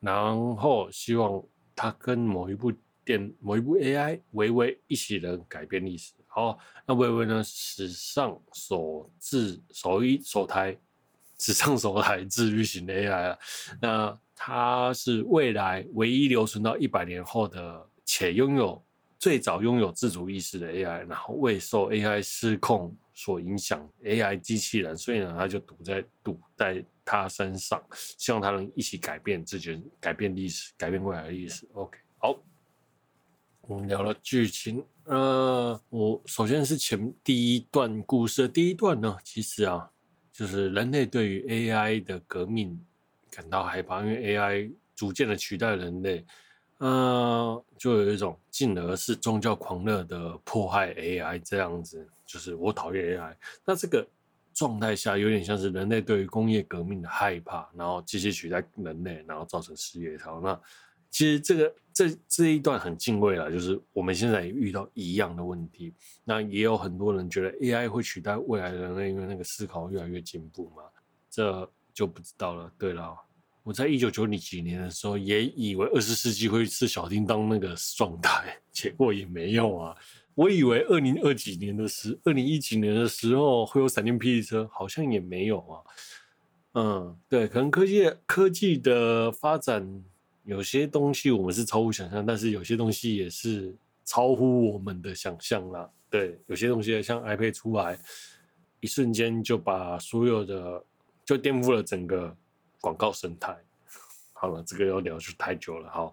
[0.00, 1.42] 然后希望。
[1.74, 2.72] 他跟某一部
[3.04, 6.12] 电某一部 AI 微微一起能改变历史。
[6.26, 7.42] 好，那微微呢？
[7.44, 10.76] 史上首自首一首台，
[11.38, 13.38] 史上首台治愈型的 AI 啊。
[13.80, 18.82] 那它是未来唯一留存到一百年后的，且拥有
[19.18, 26.84] 最早拥有自主意识的 AI，然后未受 AI 失控所影响 AI 机器人，所以呢，他就赌在赌在。
[27.04, 27.82] 他身上，
[28.18, 31.66] 希望他能一起改变自己，改变历史，改变未来的历史。
[31.72, 32.36] OK，好，
[33.62, 34.84] 我们聊了剧情。
[35.04, 39.90] 呃，我首先是前第一段故事的第一段呢，其实啊，
[40.32, 42.80] 就是人类对于 AI 的革命
[43.30, 46.24] 感到害怕，因为 AI 逐渐的取代人类，
[46.78, 53.36] 呃，就有一种进而是宗教狂热的迫害 AI 这样子，就是我讨厌 AI。
[53.64, 54.06] 那这个。
[54.54, 60.40] 状态下有点像是人类对于工业革命的害怕，然后机器取代人类，然后造成失业潮。
[60.40, 60.60] 那
[61.10, 65.92] 其实这个这这一段很敬畏了，就是我们现在也遇到一样的问题。
[66.24, 70.82] 那也有很多人觉得 AI 会取代未来的人类，因为那个思考越来越进步嘛。
[71.28, 72.72] 这就不知道了。
[72.78, 73.14] 对了，
[73.62, 79.96] 我在一九九几年的时候也以为二十世纪会是小叮当那个状态，结果也没有啊。
[80.34, 85.80] 我以为二零二几年的时，二零一几年的时候会有闪电霹雳车，好像也没有啊。
[86.74, 90.02] 嗯，对，可能科技科技的发展，
[90.44, 95.88] 有些东西我们是超乎想象，但是有些东西也是超乎我们的想象啦。
[96.08, 97.98] 对，有些东西像 iPad 出来，
[98.80, 100.82] 一瞬间就把所有的
[101.26, 102.34] 就颠覆了整个
[102.82, 103.56] 广告生态。
[104.34, 105.88] 好了，这个要聊就太久了。
[105.88, 106.12] 哈，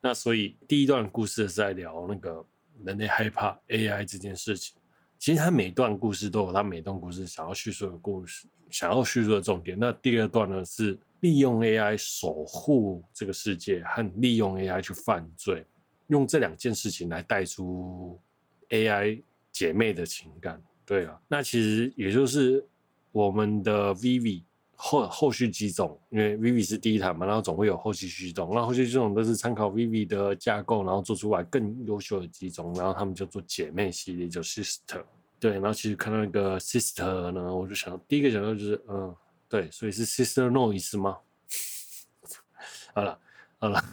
[0.00, 2.44] 那所以第一段故事是在聊那个
[2.84, 4.76] 人类害怕 AI 这件事情。
[5.16, 9.78] 其实他每段故事都有他每段故事想要叙述的故事，想要叙述的重点。
[9.78, 15.64] 那第二段呢，是利用 AI 守护这个世界，和利用 AI 去犯罪，
[16.08, 18.20] 用这两件事情来带出
[18.70, 20.62] AI 姐妹的情感。
[20.84, 22.64] 对啊，那其实也就是
[23.10, 24.42] 我们的 Vivi
[24.80, 35.02] 后后续几种，因为 Vivy 是第一台嘛，然后总会有后续几种，那后续几种都是参考 Vivy 的架构，然后做出来更优秀的几种，然后他们就做姐妹系列，就 Sister。
[35.40, 39.14] 对，然后其实看到那个 Sister 呢，我就想第一个想到就是，嗯，
[39.48, 41.16] 对，所以是 Sister Noise 吗？
[42.94, 43.18] 好了
[43.58, 43.84] 好了，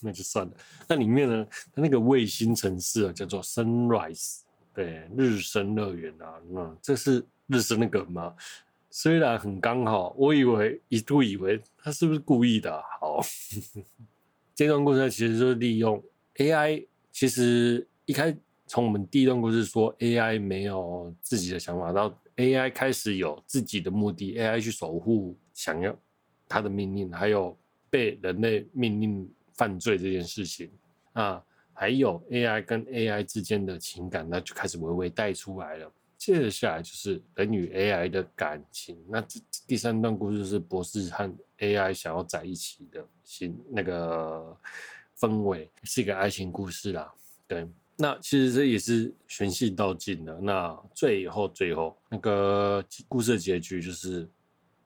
[0.00, 0.52] 那就算了。
[0.86, 4.40] 那里面呢，那个卫星城市啊，叫做 Sunrise。
[4.74, 8.34] 对，日升乐园啊，那这是日升的梗吗？
[8.96, 12.80] 虽然很刚好，我以为一度以为他是不是故意的啊。
[13.00, 13.20] 好，
[14.54, 16.00] 这段故事其实就是利用
[16.36, 16.86] AI。
[17.10, 18.32] 其实一开
[18.68, 25.92] 从我们第一段故事说 AI 没有自己的想法，到 AI 开始有自己的目的，AI 去守护想要
[26.48, 27.58] 他的命令，还有
[27.90, 30.70] 被人类命令犯罪这件事情
[31.14, 31.42] 啊。
[31.72, 35.92] 还有 AI 跟 AI 之间的情感，那就开始微微带出来了。
[36.24, 38.96] 接着下来就是人与 AI 的感情。
[39.10, 44.56] 那这第三段故事是博士和 AI 想要在一起的新那个
[45.18, 47.12] 氛围，是一个爱情故事啦。
[47.46, 50.40] 对，那其实这也是循序道尽的。
[50.40, 54.26] 那最后最后那个故事的结局就是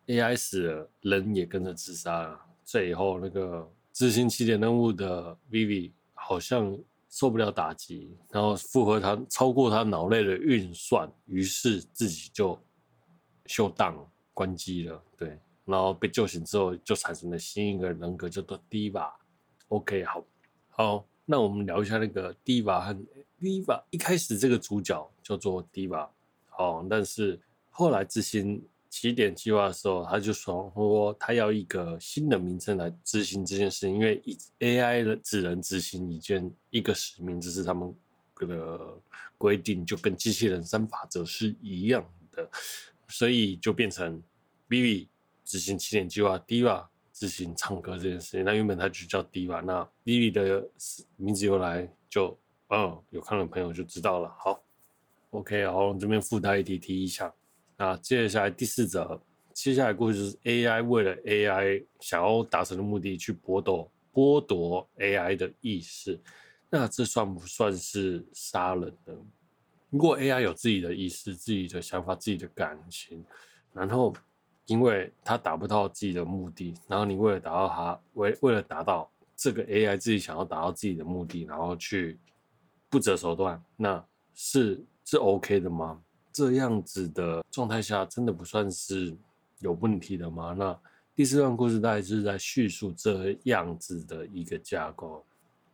[0.08, 2.40] AI 死了，人也跟着自杀了。
[2.64, 5.92] 最后那个执行起点任务的 Vivy。
[6.20, 6.76] 好像
[7.08, 12.58] 受不了打击，然后符合他超过他脑内的运算，于是自己就
[13.46, 13.96] 休档
[14.34, 15.02] 关机了。
[15.16, 19.10] 对，然后被救醒之后，就产生了新一个人格，叫做 Diva。
[19.68, 20.24] OK，好，
[20.68, 22.94] 好，那我们聊一下那个 Diva 和
[23.40, 23.82] Diva。
[23.90, 26.08] 一开始这个主角叫做 Diva，
[26.48, 27.40] 好，但是
[27.70, 28.62] 后来执行。
[29.00, 34.20] 起点计划的时候，他就说：“说他要一个新的名称来执行这件事情，因为
[34.58, 37.94] AI 只能执行一件一个使命，这是他们
[38.34, 38.78] 的
[39.36, 42.50] 规定，就跟机器人三法则是一样的，
[43.06, 44.20] 所以就变成
[44.68, 45.06] Vivy
[45.44, 48.44] 执行起点计划，Diva 执行唱歌这件事情。
[48.44, 50.68] 那原本他就叫 Diva，那 Vivy 的
[51.16, 52.36] 名字由来就，
[52.70, 54.34] 嗯，有看的朋友就知道了。
[54.38, 54.60] 好
[55.30, 57.32] ，OK，好，这边附带一提提一下。”
[57.80, 59.20] 那接下来第四则，
[59.54, 66.18] 接下来故事就是 AI 为了 AI 想要达成的目的去剥夺剥夺 AI 的意识，
[66.68, 69.14] 那这算不算是杀人呢？
[69.90, 73.24] 如果 AI 有自己的意识、自己的想法、自己的感情，
[73.72, 74.12] 然后
[74.66, 82.18] 因为他达不到自己的目的，然后你为了达到他为为了达到这个 AI 自己想要达到自己的目的，然后去
[82.90, 86.02] 不择手段，那是是 OK 的吗？
[86.38, 89.12] 这样子的状态下，真的不算是
[89.58, 90.54] 有问题的吗？
[90.56, 90.78] 那
[91.16, 95.24] 第四段故事大概就是在叙述这样子的一个架构。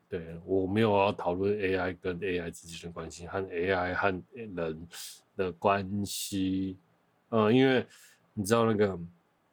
[0.09, 4.89] 对，我没有要讨论 AI 跟 AI 之间的关系，和 AI 和人
[5.37, 6.79] 的关系。
[7.29, 7.85] 嗯，因为
[8.33, 8.97] 你知道那个《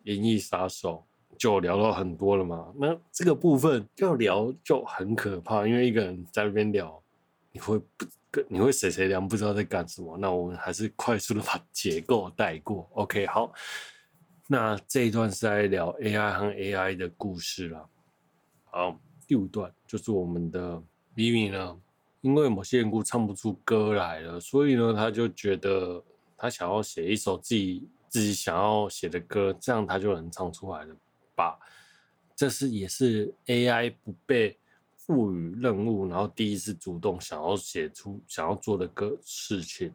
[0.04, 1.04] 银翼杀手》
[1.38, 2.74] 就聊到很多了嘛。
[2.78, 7.00] 那这个部分要聊就很可怕，因为一个人在那边聊，
[7.51, 8.45] 你会不跟？
[8.49, 10.17] 你会谁谁凉，不知道在干什么？
[10.17, 12.89] 那我们还是快速的把 结构带过。
[12.93, 13.53] OK，好，
[14.47, 17.89] 那这一段是在聊 AI 和 AI 的故事了。
[18.65, 20.81] 好，第五段就是我们的
[21.15, 21.77] Vivy 呢，
[22.21, 26.01] 因为某些缘故唱不出歌来了，所以呢，他就觉得
[26.37, 30.95] 他想要写一首自己自己想要写的歌，这样他就能唱出来了
[31.35, 31.59] 吧？
[32.33, 34.57] 这是也是 AI 不被。
[35.03, 39.91] 赋予任务，然后第一次主动想要写出想要做的个事情，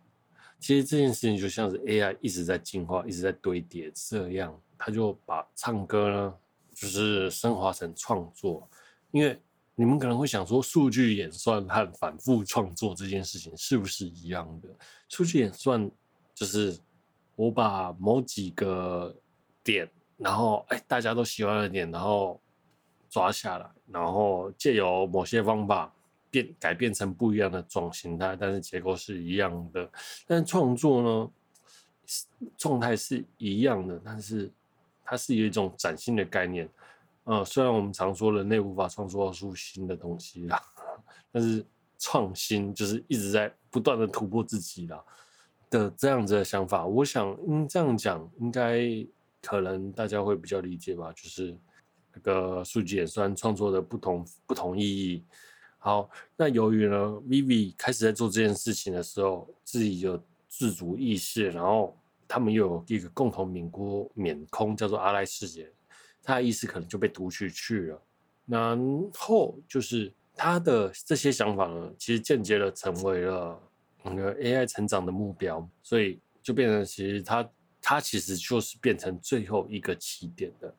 [0.59, 6.35] 其实这件事情就像是 AI 一直在进化，一直在堆叠，这样他就把唱歌呢，
[6.75, 8.69] 就是升华成创作。
[9.13, 9.41] 因为
[9.77, 14.69] 你们可能会想说，数据演算和反复创作这件事情是不是一样的？
[15.09, 15.89] 数据演算
[16.35, 16.77] 就是
[17.37, 19.15] 我把某几个
[19.63, 22.41] 点，然后哎大家都喜欢的点，然后。
[23.09, 25.93] 抓下来，然后借由某些方法
[26.31, 29.91] 变改变成不一样的状形态，但是结构是一样的。
[30.27, 31.31] 但创作呢，
[32.57, 34.51] 状态是一样的，但是
[35.05, 36.69] 它是有一种崭新的概念。
[37.25, 40.63] 呃，虽然我们常说人类无法创作出新的东西啦，
[41.33, 41.65] 但是
[41.99, 45.03] 创新就是一直在不断的突破自己啦。
[45.69, 49.05] 的这样子的想法，我想嗯这样讲应该
[49.43, 51.57] 可能大家会比较理解吧，就是
[52.17, 55.23] 那个数据演算创作的不同不同意义。
[55.79, 56.97] 好，那由于呢
[57.29, 61.97] ，Vivi 开始在做这件事情的时候，自己有自主意识，然后
[62.27, 65.71] 他们又有一个共同免锅免空，叫做阿赖世界，
[66.23, 68.03] 他的意识可能就被读取去了。
[68.47, 68.77] 然
[69.15, 73.61] 后就是他的这些想法呢，其实间接的成为了
[74.03, 77.49] 那个 AI 成长的目标，所以就变成其实他
[77.81, 80.75] 他其实就是变成最后一个起点的。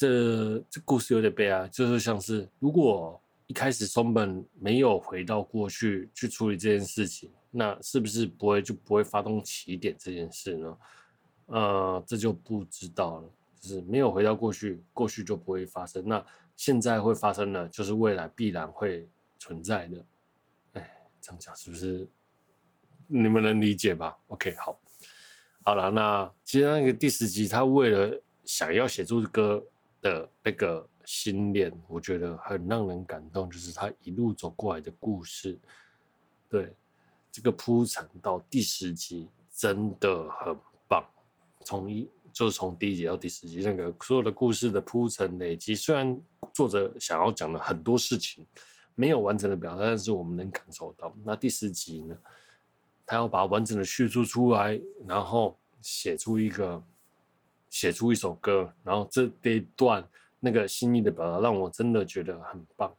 [0.00, 3.20] 这这故事有点悲哀，就是像是如果。
[3.46, 10.78] 一开始松本没有回到过去去处理这件事情，那是不是不会就不会发动起点这件事呢？
[11.46, 13.28] 呃，这就不知道了。
[13.60, 16.06] 就是没有回到过去，过去就不会发生。
[16.06, 16.24] 那
[16.56, 20.06] 现在会发生的，就是未来必然会存在的。
[20.74, 22.08] 哎，这样讲是不是
[23.08, 24.80] 你们能理解吧？OK，好，
[25.64, 29.60] 好了，那其实那个第十集，他为了想要写出歌
[30.00, 30.86] 的那个。
[31.06, 35.58] 心念，我觉得很让人感动，就是他一路走过来的故事。
[36.48, 36.72] 对，
[37.32, 41.04] 这个铺陈到第十集真的很棒，
[41.64, 46.16] 从一就是从第一集到第十集，那个所有的故事的铺陈累积，虽然
[46.52, 48.46] 作者想要讲的很多事情
[48.94, 51.12] 没有完整的表达，但是我们能感受到。
[51.24, 52.16] 那第十集呢，
[53.04, 56.80] 他要把完整的叙述出来，然后写出一个
[57.70, 60.06] 写出一首歌，然后这这一段。
[60.42, 62.90] 那个心意的表达让我真的觉得很棒，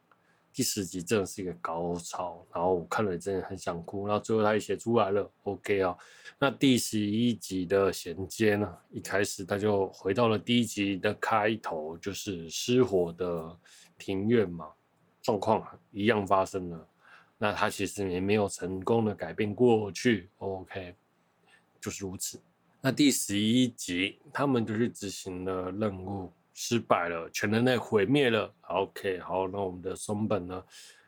[0.53, 5.97] 第十集真的是一个高潮，然后我看了真的很想哭，然后最后他也写出来了，OK 啊。
[6.38, 13.57] 那第十一集的衔接呢，一开始他就回到了第一集的开头，就是失火的
[13.97, 14.72] 庭院嘛，
[15.24, 16.88] 状况一样发生了，
[17.39, 20.93] 那他其实也没有成功的改变过去，OK，
[21.80, 22.39] 就是如此。
[22.82, 26.32] 那第十一集他们就是执行了任务。
[26.53, 28.53] 失败了，全人类毁灭了。
[28.67, 30.63] OK，好，那我们的松本呢？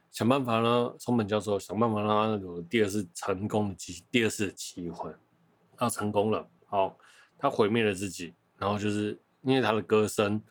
[0.10, 0.96] 想办法呢？
[0.98, 5.14] 松本教授想办法让他有第二次成功的机，第二次机会。
[5.76, 6.98] 他成功了，好，
[7.38, 10.42] 他毁灭了自己，然后就是因为他的歌声，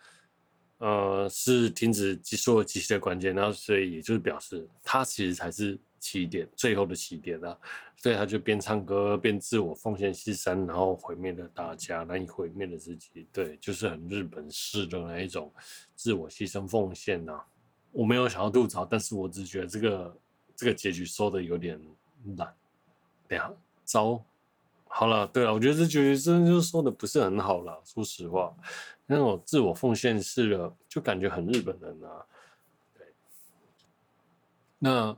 [0.78, 5.80] 呃，是停止所有机器的关键，然后所以也就是表示他其实才是。
[6.02, 7.56] 起点，最后的起点啊，
[7.94, 13.24] 所以他就边唱歌边自我奉献牺牲，然后毁灭了大家，难以毁灭了自己。
[13.32, 15.52] 对，就是很日本式的那一种
[15.94, 17.40] 自我牺牲奉献呐。
[17.92, 20.16] 我没有想要吐槽，但是我只觉得这个
[20.56, 21.80] 这个结局说的有点
[22.36, 22.52] 烂。
[23.28, 24.20] 等下，糟，
[24.88, 27.80] 好了，对了，我觉得这结局真的就说的不是很好了。
[27.84, 28.52] 说实话，
[29.06, 32.26] 那种自我奉献式的，就感觉很日本人啊。
[32.98, 33.06] 对，
[34.80, 35.16] 那。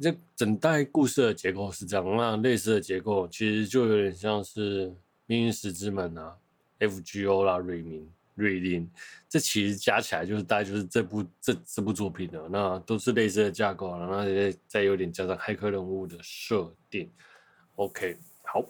[0.00, 4.88] 这整代故事的结构是这样，那类似的结构其实就有点像是
[5.26, 6.36] 《命运石之门》啊，
[6.88, 8.00] 《FGO》啦，《瑞明》
[8.34, 8.82] 《瑞林》，
[9.28, 17.08] 这其实加起来就是大概就是这部这这部作品的，那都是类似的架构，然后再再有点加上黑客任务的设定。
[17.76, 18.64] OK，好。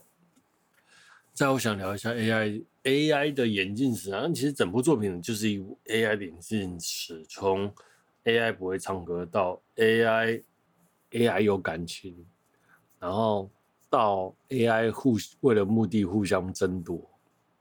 [1.33, 7.75] 再我想聊一下 AI AI 的演进史啊，其实整部作品就是一部 AI 的演进史，从
[8.25, 10.43] AI 不会唱歌到 AI。
[11.15, 12.27] AI 有感情，
[12.99, 13.51] 然后
[13.89, 17.01] 到 AI 互为了目的互相争夺，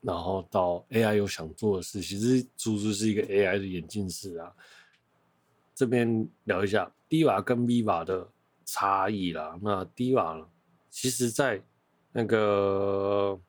[0.00, 4.52] 然后到 AI 有想做的事，其实足足是一个 AI 的演进史啊。
[5.74, 8.28] 这边聊一下 Diva 跟 Viva 的
[8.64, 9.58] 差异啦。
[9.62, 10.46] 那 Diva
[10.90, 11.62] 其实在
[12.12, 13.40] 那个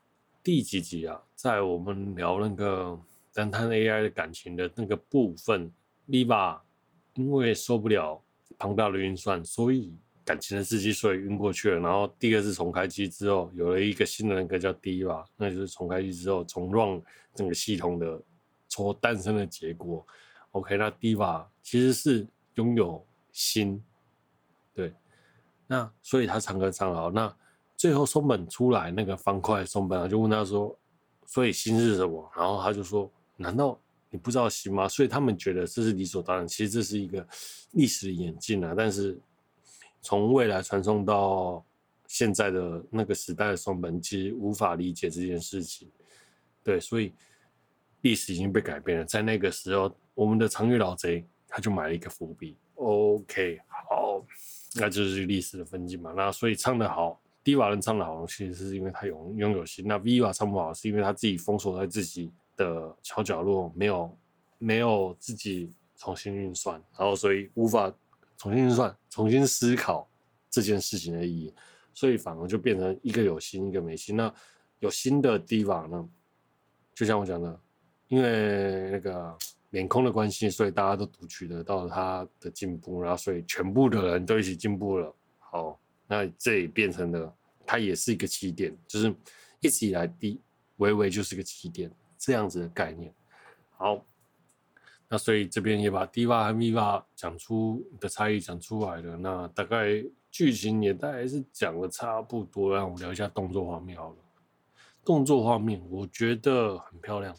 [0.43, 2.99] 第几集啊，在我们聊那个
[3.33, 5.71] 单谈 AI 的感情的那个部分
[6.07, 6.59] ，Viva
[7.15, 8.21] 因为受不了。
[8.57, 9.93] 庞大的运算，所以
[10.23, 11.79] 感情的司机所以晕过去了。
[11.79, 17.01] 然后第二次重开机之后，有了一个新的人格叫 D.Va，那就是重开机之后重 run
[17.33, 18.21] 整个系统的
[18.69, 20.05] 所诞生的结果。
[20.51, 22.25] OK，那 D.Va 其实是
[22.55, 23.83] 拥有心，
[24.73, 24.93] 对，
[25.67, 27.11] 那所以他唱歌唱好。
[27.11, 27.33] 那
[27.75, 30.73] 最后松本出来那个方块松本啊就问他说
[31.27, 33.79] ：“所以心是什么？”然后他就说：“难道？”
[34.15, 34.87] 你不知道行吗？
[34.87, 36.47] 所以他们觉得这是理所当然。
[36.47, 37.27] 其实这是一个
[37.71, 38.73] 历史的演进啊。
[38.75, 39.19] 但是
[40.01, 41.61] 从未来传送到
[42.07, 45.91] 现在的那个时代的松本，其实无法理解这件事情。
[46.63, 47.11] 对，所以
[48.03, 49.03] 历史已经被改变了。
[49.03, 52.55] 在那个时候，我们的长月老贼他就埋了一个伏笔。
[52.75, 54.25] OK，好，
[54.75, 56.13] 那就是历史的分镜嘛。
[56.15, 59.85] 那所以唱得好，D.Va 人唱得好，其实是因为他拥拥有心。
[59.85, 62.31] 那 Viva 唱不好，是因为他自己封锁在自己。
[62.55, 64.17] 的小角落没有
[64.57, 67.93] 没有自己重新运算，然后所以无法
[68.37, 70.09] 重新运算、重新思考
[70.49, 71.53] 这件事情的意义，
[71.93, 74.15] 所以反而就变成一个有心，一个没心。
[74.15, 74.33] 那
[74.79, 76.09] 有心的 D.Va 呢，
[76.93, 77.59] 就像我讲的，
[78.07, 79.37] 因为那个
[79.71, 85.13] 脸空的关系，所以大家都读取得到他的进步，然后所以全部的人都一起进步了。
[85.39, 87.33] 好，那这也变成了，
[87.65, 89.15] 它也是一个起点，就是
[89.59, 90.39] 一直以来 D
[90.77, 93.13] 微微就是个起点，这样子的概念。
[93.77, 94.03] 好。
[95.07, 99.15] 那所以这边也把 Diva 和 V.Va 讲出的差异讲出来了。
[99.15, 104.15] 那大概剧情也大概是讲的差不多，让我们聊一下动作画面好了。
[105.05, 107.37] 动作画面我觉得很漂亮，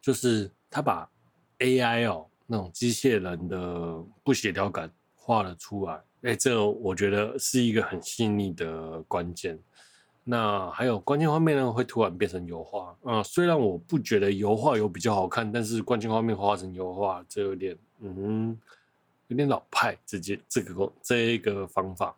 [0.00, 1.10] 就是他把
[1.58, 2.04] A.I.
[2.04, 6.00] 哦那种机械人的不协调感画了出来。
[6.22, 9.58] 哎，这个我觉得是一个很细腻的关键。
[10.30, 18.56] 那还有关键画面呢，会突然变成油画啊、虽然我不觉得油画有比较好看，但是关键画面画成油画，这有点嗯，
[19.26, 19.98] 有点老派。
[20.06, 22.14] 直接这个这个方法，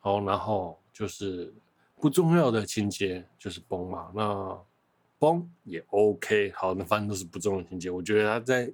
[0.00, 1.54] 好，然后就是
[2.00, 4.58] 不重要的情节就是崩嘛，那
[5.20, 6.50] 崩也 OK。
[6.56, 8.72] 好，那反正都是不重要的情节，我觉得他在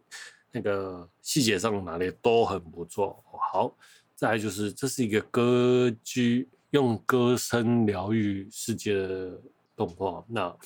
[0.50, 3.22] 那个细节上哪里都很不错。
[3.52, 3.76] 好，
[4.16, 6.48] 再来就是这是一个歌剧。
[6.72, 9.38] 用歌声疗愈世界的
[9.76, 10.56] 动画，那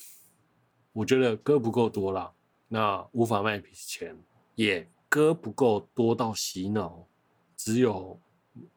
[0.93, 2.33] 我觉得歌不够多啦，
[2.69, 4.17] 那无法卖钱，
[4.55, 7.05] 也歌不够多到洗脑，
[7.57, 8.17] 只有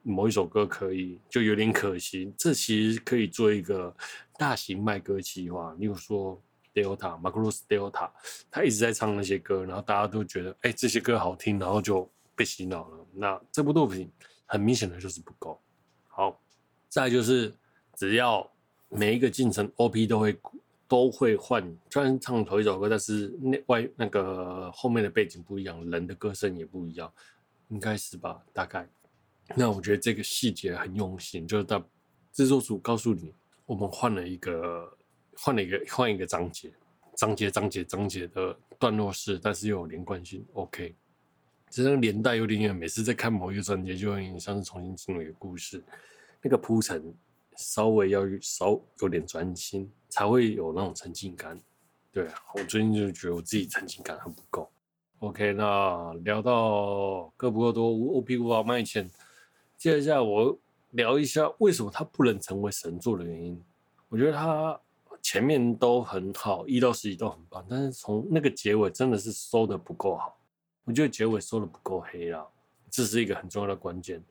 [0.02, 2.34] 某一首歌可以，就有点可惜。
[2.36, 3.96] 这其实可以做一个
[4.36, 6.42] 大型卖歌计划，例如说
[6.74, 8.10] Delta、m a c r o s Delta，
[8.50, 13.06] 他一直在唱那些歌，然后大家都觉得哎、这些歌好听，然后就被洗脑了。
[13.14, 14.12] 那这部作品
[14.48, 15.62] 很明显的就是不够。
[16.90, 17.54] 再就是，
[17.96, 18.52] 只要
[18.90, 20.40] 每一个进程 OP 都会
[20.88, 27.14] 都会换，虽然唱同一首歌，但是那外那个后面的背景不一样，人的歌声也不一样，
[27.68, 28.44] 应该是吧？
[28.52, 28.90] 大概。
[29.56, 31.80] 那我觉得这个细节很用心，就是他
[32.34, 33.34] 制作组告诉你，
[33.68, 34.98] 我们换了一个
[35.36, 36.72] 换了一个换一个章节，
[37.16, 40.44] 章节章节章节的段落式，但是又有连贯性。
[40.54, 40.96] OK，
[41.70, 45.84] 这个年代有点远，每次在看某一个章节，就有点像是重新进入一个故事。
[46.42, 47.14] 那个铺陈
[47.58, 51.60] 稍微要稍有点专心，才会有那种沉浸感。
[52.12, 54.70] 对啊，我最近就觉得我自己沉浸感很不够。
[55.20, 59.10] OK，那聊到歌不够多，OP 无法卖钱。
[59.78, 60.58] 接下来我
[60.92, 63.62] 聊一下为什么它不能成为神作的原因。
[64.08, 64.80] 我觉得它
[65.22, 70.40] 前面都很好，一到十集都很棒，但是从那个结尾真的是收的不够好。
[70.86, 72.48] 我觉得结尾收的不够黑啦，
[72.90, 74.24] 这是一个很重要的关键。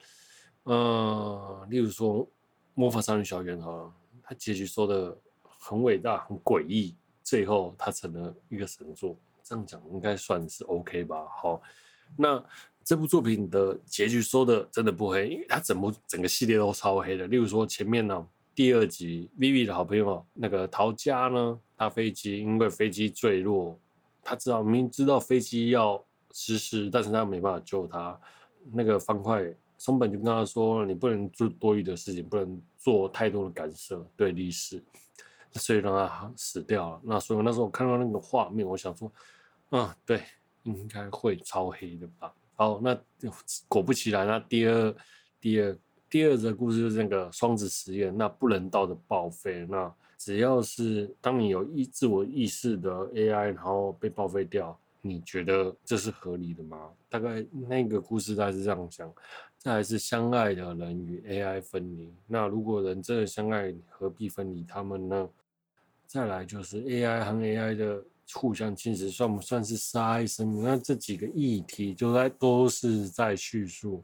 [0.68, 2.26] 呃，例如说
[2.74, 3.90] 《魔法少女小圆》哈，
[4.22, 11.24] 它结局说的很伟大、很诡异，最后它成了一个神作，这样讲应该算是 OK 吧？
[11.40, 11.62] 好，
[12.18, 12.44] 那
[12.84, 17.26] 这部作品的结局说的真的不黑，因为它整部整个系列都超黑的。
[17.26, 23.80] 例如说前面呢，第二集 Vivi 的好朋友那个桃佳呢，搭飞机，因为飞机坠落，
[24.22, 28.20] 他知道明知道飞机要失事，但是他没办法救他，
[28.70, 29.50] 那个方块。
[29.78, 34.82] 松本就跟他说：“你不能做多余的事情，不能做太多的干涉，对历史，
[35.52, 37.00] 所以让他死掉了。
[37.04, 39.10] 那所以那时候我看到那个画面，我想说，
[39.70, 40.20] 啊，对，
[40.64, 42.34] 应该会超黑的吧？
[42.56, 42.98] 好，那
[43.68, 44.94] 果不其然，那第二、
[45.40, 45.78] 第二、
[46.10, 49.64] 第二则故事就是那个双子实验，那不人道的报废。
[49.70, 56.90] 那只要是当你有意自我意识的 AI，然后被报废掉，你觉得这是合理的吗？
[57.08, 59.08] 大概那个故事大概是这样讲。”
[59.58, 62.14] 再来是相爱的人与 AI 分离。
[62.26, 65.28] 那如果人真的相爱，何必分离他们呢？
[66.06, 68.02] 再来就是 AI 和 AI 的
[68.32, 70.62] 互相侵蚀，算不算是杀害生命？
[70.62, 74.02] 那这几个议题就在都是在叙述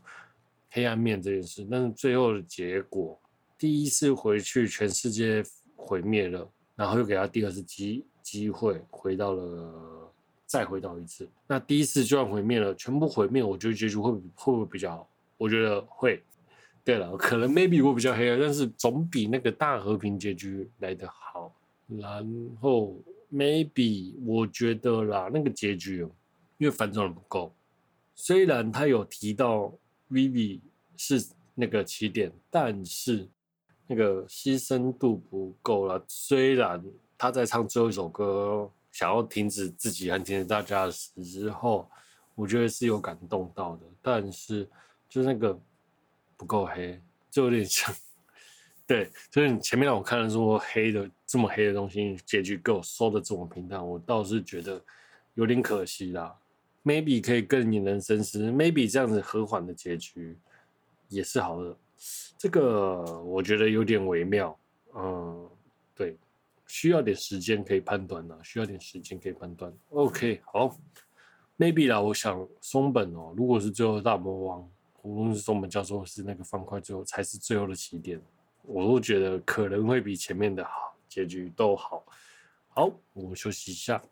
[0.71, 1.67] 黑暗面这件事。
[1.71, 3.19] 但是最后的结果，
[3.57, 5.43] 第一次回去，全世界
[5.77, 10.13] 毁灭了，然后又给他第二次机机会，回到了
[10.45, 11.29] 再回到一次。
[11.47, 15.09] 那第一次就算毁灭了，全部毁灭，我觉得结局会会不会比较好？
[15.45, 16.23] 我觉得会，
[16.83, 21.55] 对了，可能 maybe 我比较黑暗，但是总比那个大和平结局来得好。
[21.87, 22.27] 然
[22.63, 22.97] 后
[23.31, 25.99] maybe 我觉得啦，那个结局
[26.57, 27.55] 因为反转的不够，
[28.15, 29.71] 虽然他有提到
[30.11, 30.61] Vivi
[30.97, 31.23] 是
[31.55, 33.29] 那个起点，但是
[33.87, 36.03] 那个牺牲度不够了。
[36.09, 36.83] 虽然
[37.19, 41.87] 他在唱最后一首歌，想要停止自己和停止大家的时候，
[42.35, 44.67] 我觉得是有感动到的，但是。
[45.15, 45.57] 就是那个
[46.37, 47.01] 不够黑，
[47.31, 47.95] 就有点像，
[48.85, 54.85] 对，就是你前面让我看的说黑的这么黑的东西，结局给我收的这么平淡，我倒是觉得
[55.35, 56.37] 有点可惜啦。
[56.83, 60.37] Maybe 可以更引人深思，Maybe 这样子和缓的结局
[61.07, 61.77] 也是好的，
[62.37, 64.59] 这个我觉得有点微妙，
[64.97, 65.49] 嗯，
[65.95, 66.19] 对，
[66.67, 69.73] 需要点时间可以判断呢，需要点时间可以判断。
[69.91, 70.77] OK，好
[71.57, 74.69] ，maybe 啦，我想松本哦，如果是最后大魔王，
[75.05, 78.19] 无论是中本教授是那个方块，最后才是最后的起点，
[78.63, 82.03] 我都觉得可能会比前面的好结局都好。
[82.69, 84.03] 好，我们休息一下。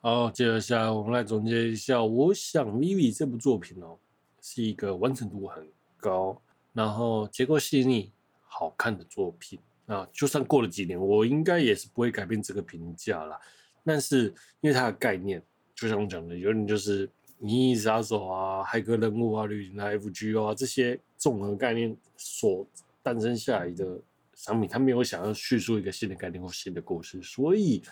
[0.00, 2.02] 好，接着下来我们来总结一下。
[2.02, 3.96] 我想《Vivi》这部作品哦，
[4.40, 5.64] 是一个完成度很
[6.06, 6.40] 高，
[6.72, 9.58] 然后结构细腻、好看的作品。
[9.84, 13.40] 那就算过了几年，我应该也是不会改变这个评价啦。
[13.84, 15.42] 但是因为它的概念，
[15.74, 17.08] 就像我讲的，有点就是
[17.40, 22.66] 《银翼杀手》啊、骇客任务啊、旅行的 FGO 啊这些综合概念所
[23.02, 24.00] 诞生下来的
[24.34, 27.82] 商品，它没有想要叙述一个新的概念或新的故事，所以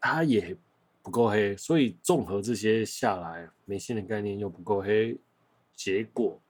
[0.00, 0.56] 它也。
[1.04, 5.14] 不够黑，所以综合这些下来，没新的概念又不够黑，
[5.76, 6.40] 结果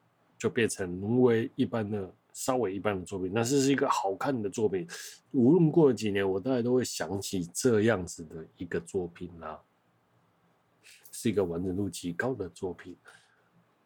[0.45, 3.33] 就变成沦为一般的、稍微一般的作品。
[3.35, 4.87] 但是是一个好看的作品，
[5.31, 9.59] 无论过了几年，我大概都会想起这样子的一个作品啦，
[11.11, 12.95] 是一个完整度极高的作品。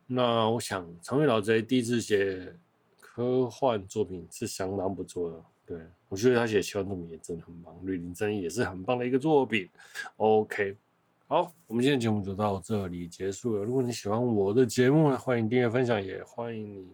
[0.04, 2.52] 那我想，长尾老贼第一次写
[2.98, 5.44] 科幻作品是相当不错的。
[5.64, 5.78] 对，
[6.09, 9.68] 我觉得他写奇幻作品也真的很棒，《绿林正义》也是很棒的一个作品。
[10.16, 10.76] OK，
[11.30, 13.62] 好，我们今天节目就到这里结束了。
[13.62, 16.88] 如果你喜欢我的节目呢，欢迎订阅分享，也欢迎你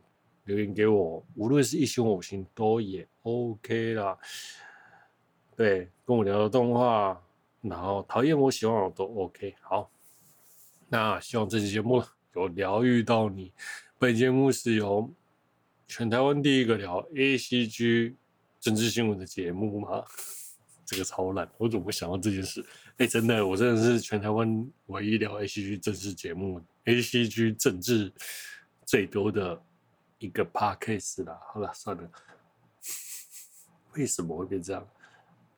[0.47, 4.19] 留言给我，无论是一星五星都也 OK 啦。
[5.55, 7.23] 对，跟我聊聊动画，
[7.61, 9.55] 然后讨厌我喜欢我都 OK。
[9.61, 9.89] 好，
[10.89, 12.03] 那希望这期节目
[12.35, 13.53] 有疗愈到你。
[14.01, 15.09] 本节目是由
[15.87, 18.17] 全台湾第一个聊 ACG。
[18.59, 20.03] 政治新闻的节目吗？
[20.95, 22.65] 这个超烂，我怎么会想到这件事？
[22.99, 28.13] 哎、真的，我真的是全台湾唯一聊 ACG 政治节目，ACG 政治
[28.87, 29.61] 最多的
[30.19, 31.37] 一个 podcast 啦。
[31.53, 32.09] 好了，算了，
[33.95, 34.87] 为什么会变这样？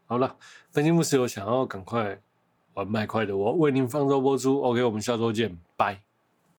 [0.06, 0.34] 好了，
[0.72, 2.18] 本节目是有想要赶快
[2.72, 4.62] 玩麦块的，我为您放送播出。
[4.62, 6.00] OK，我们下周见，拜。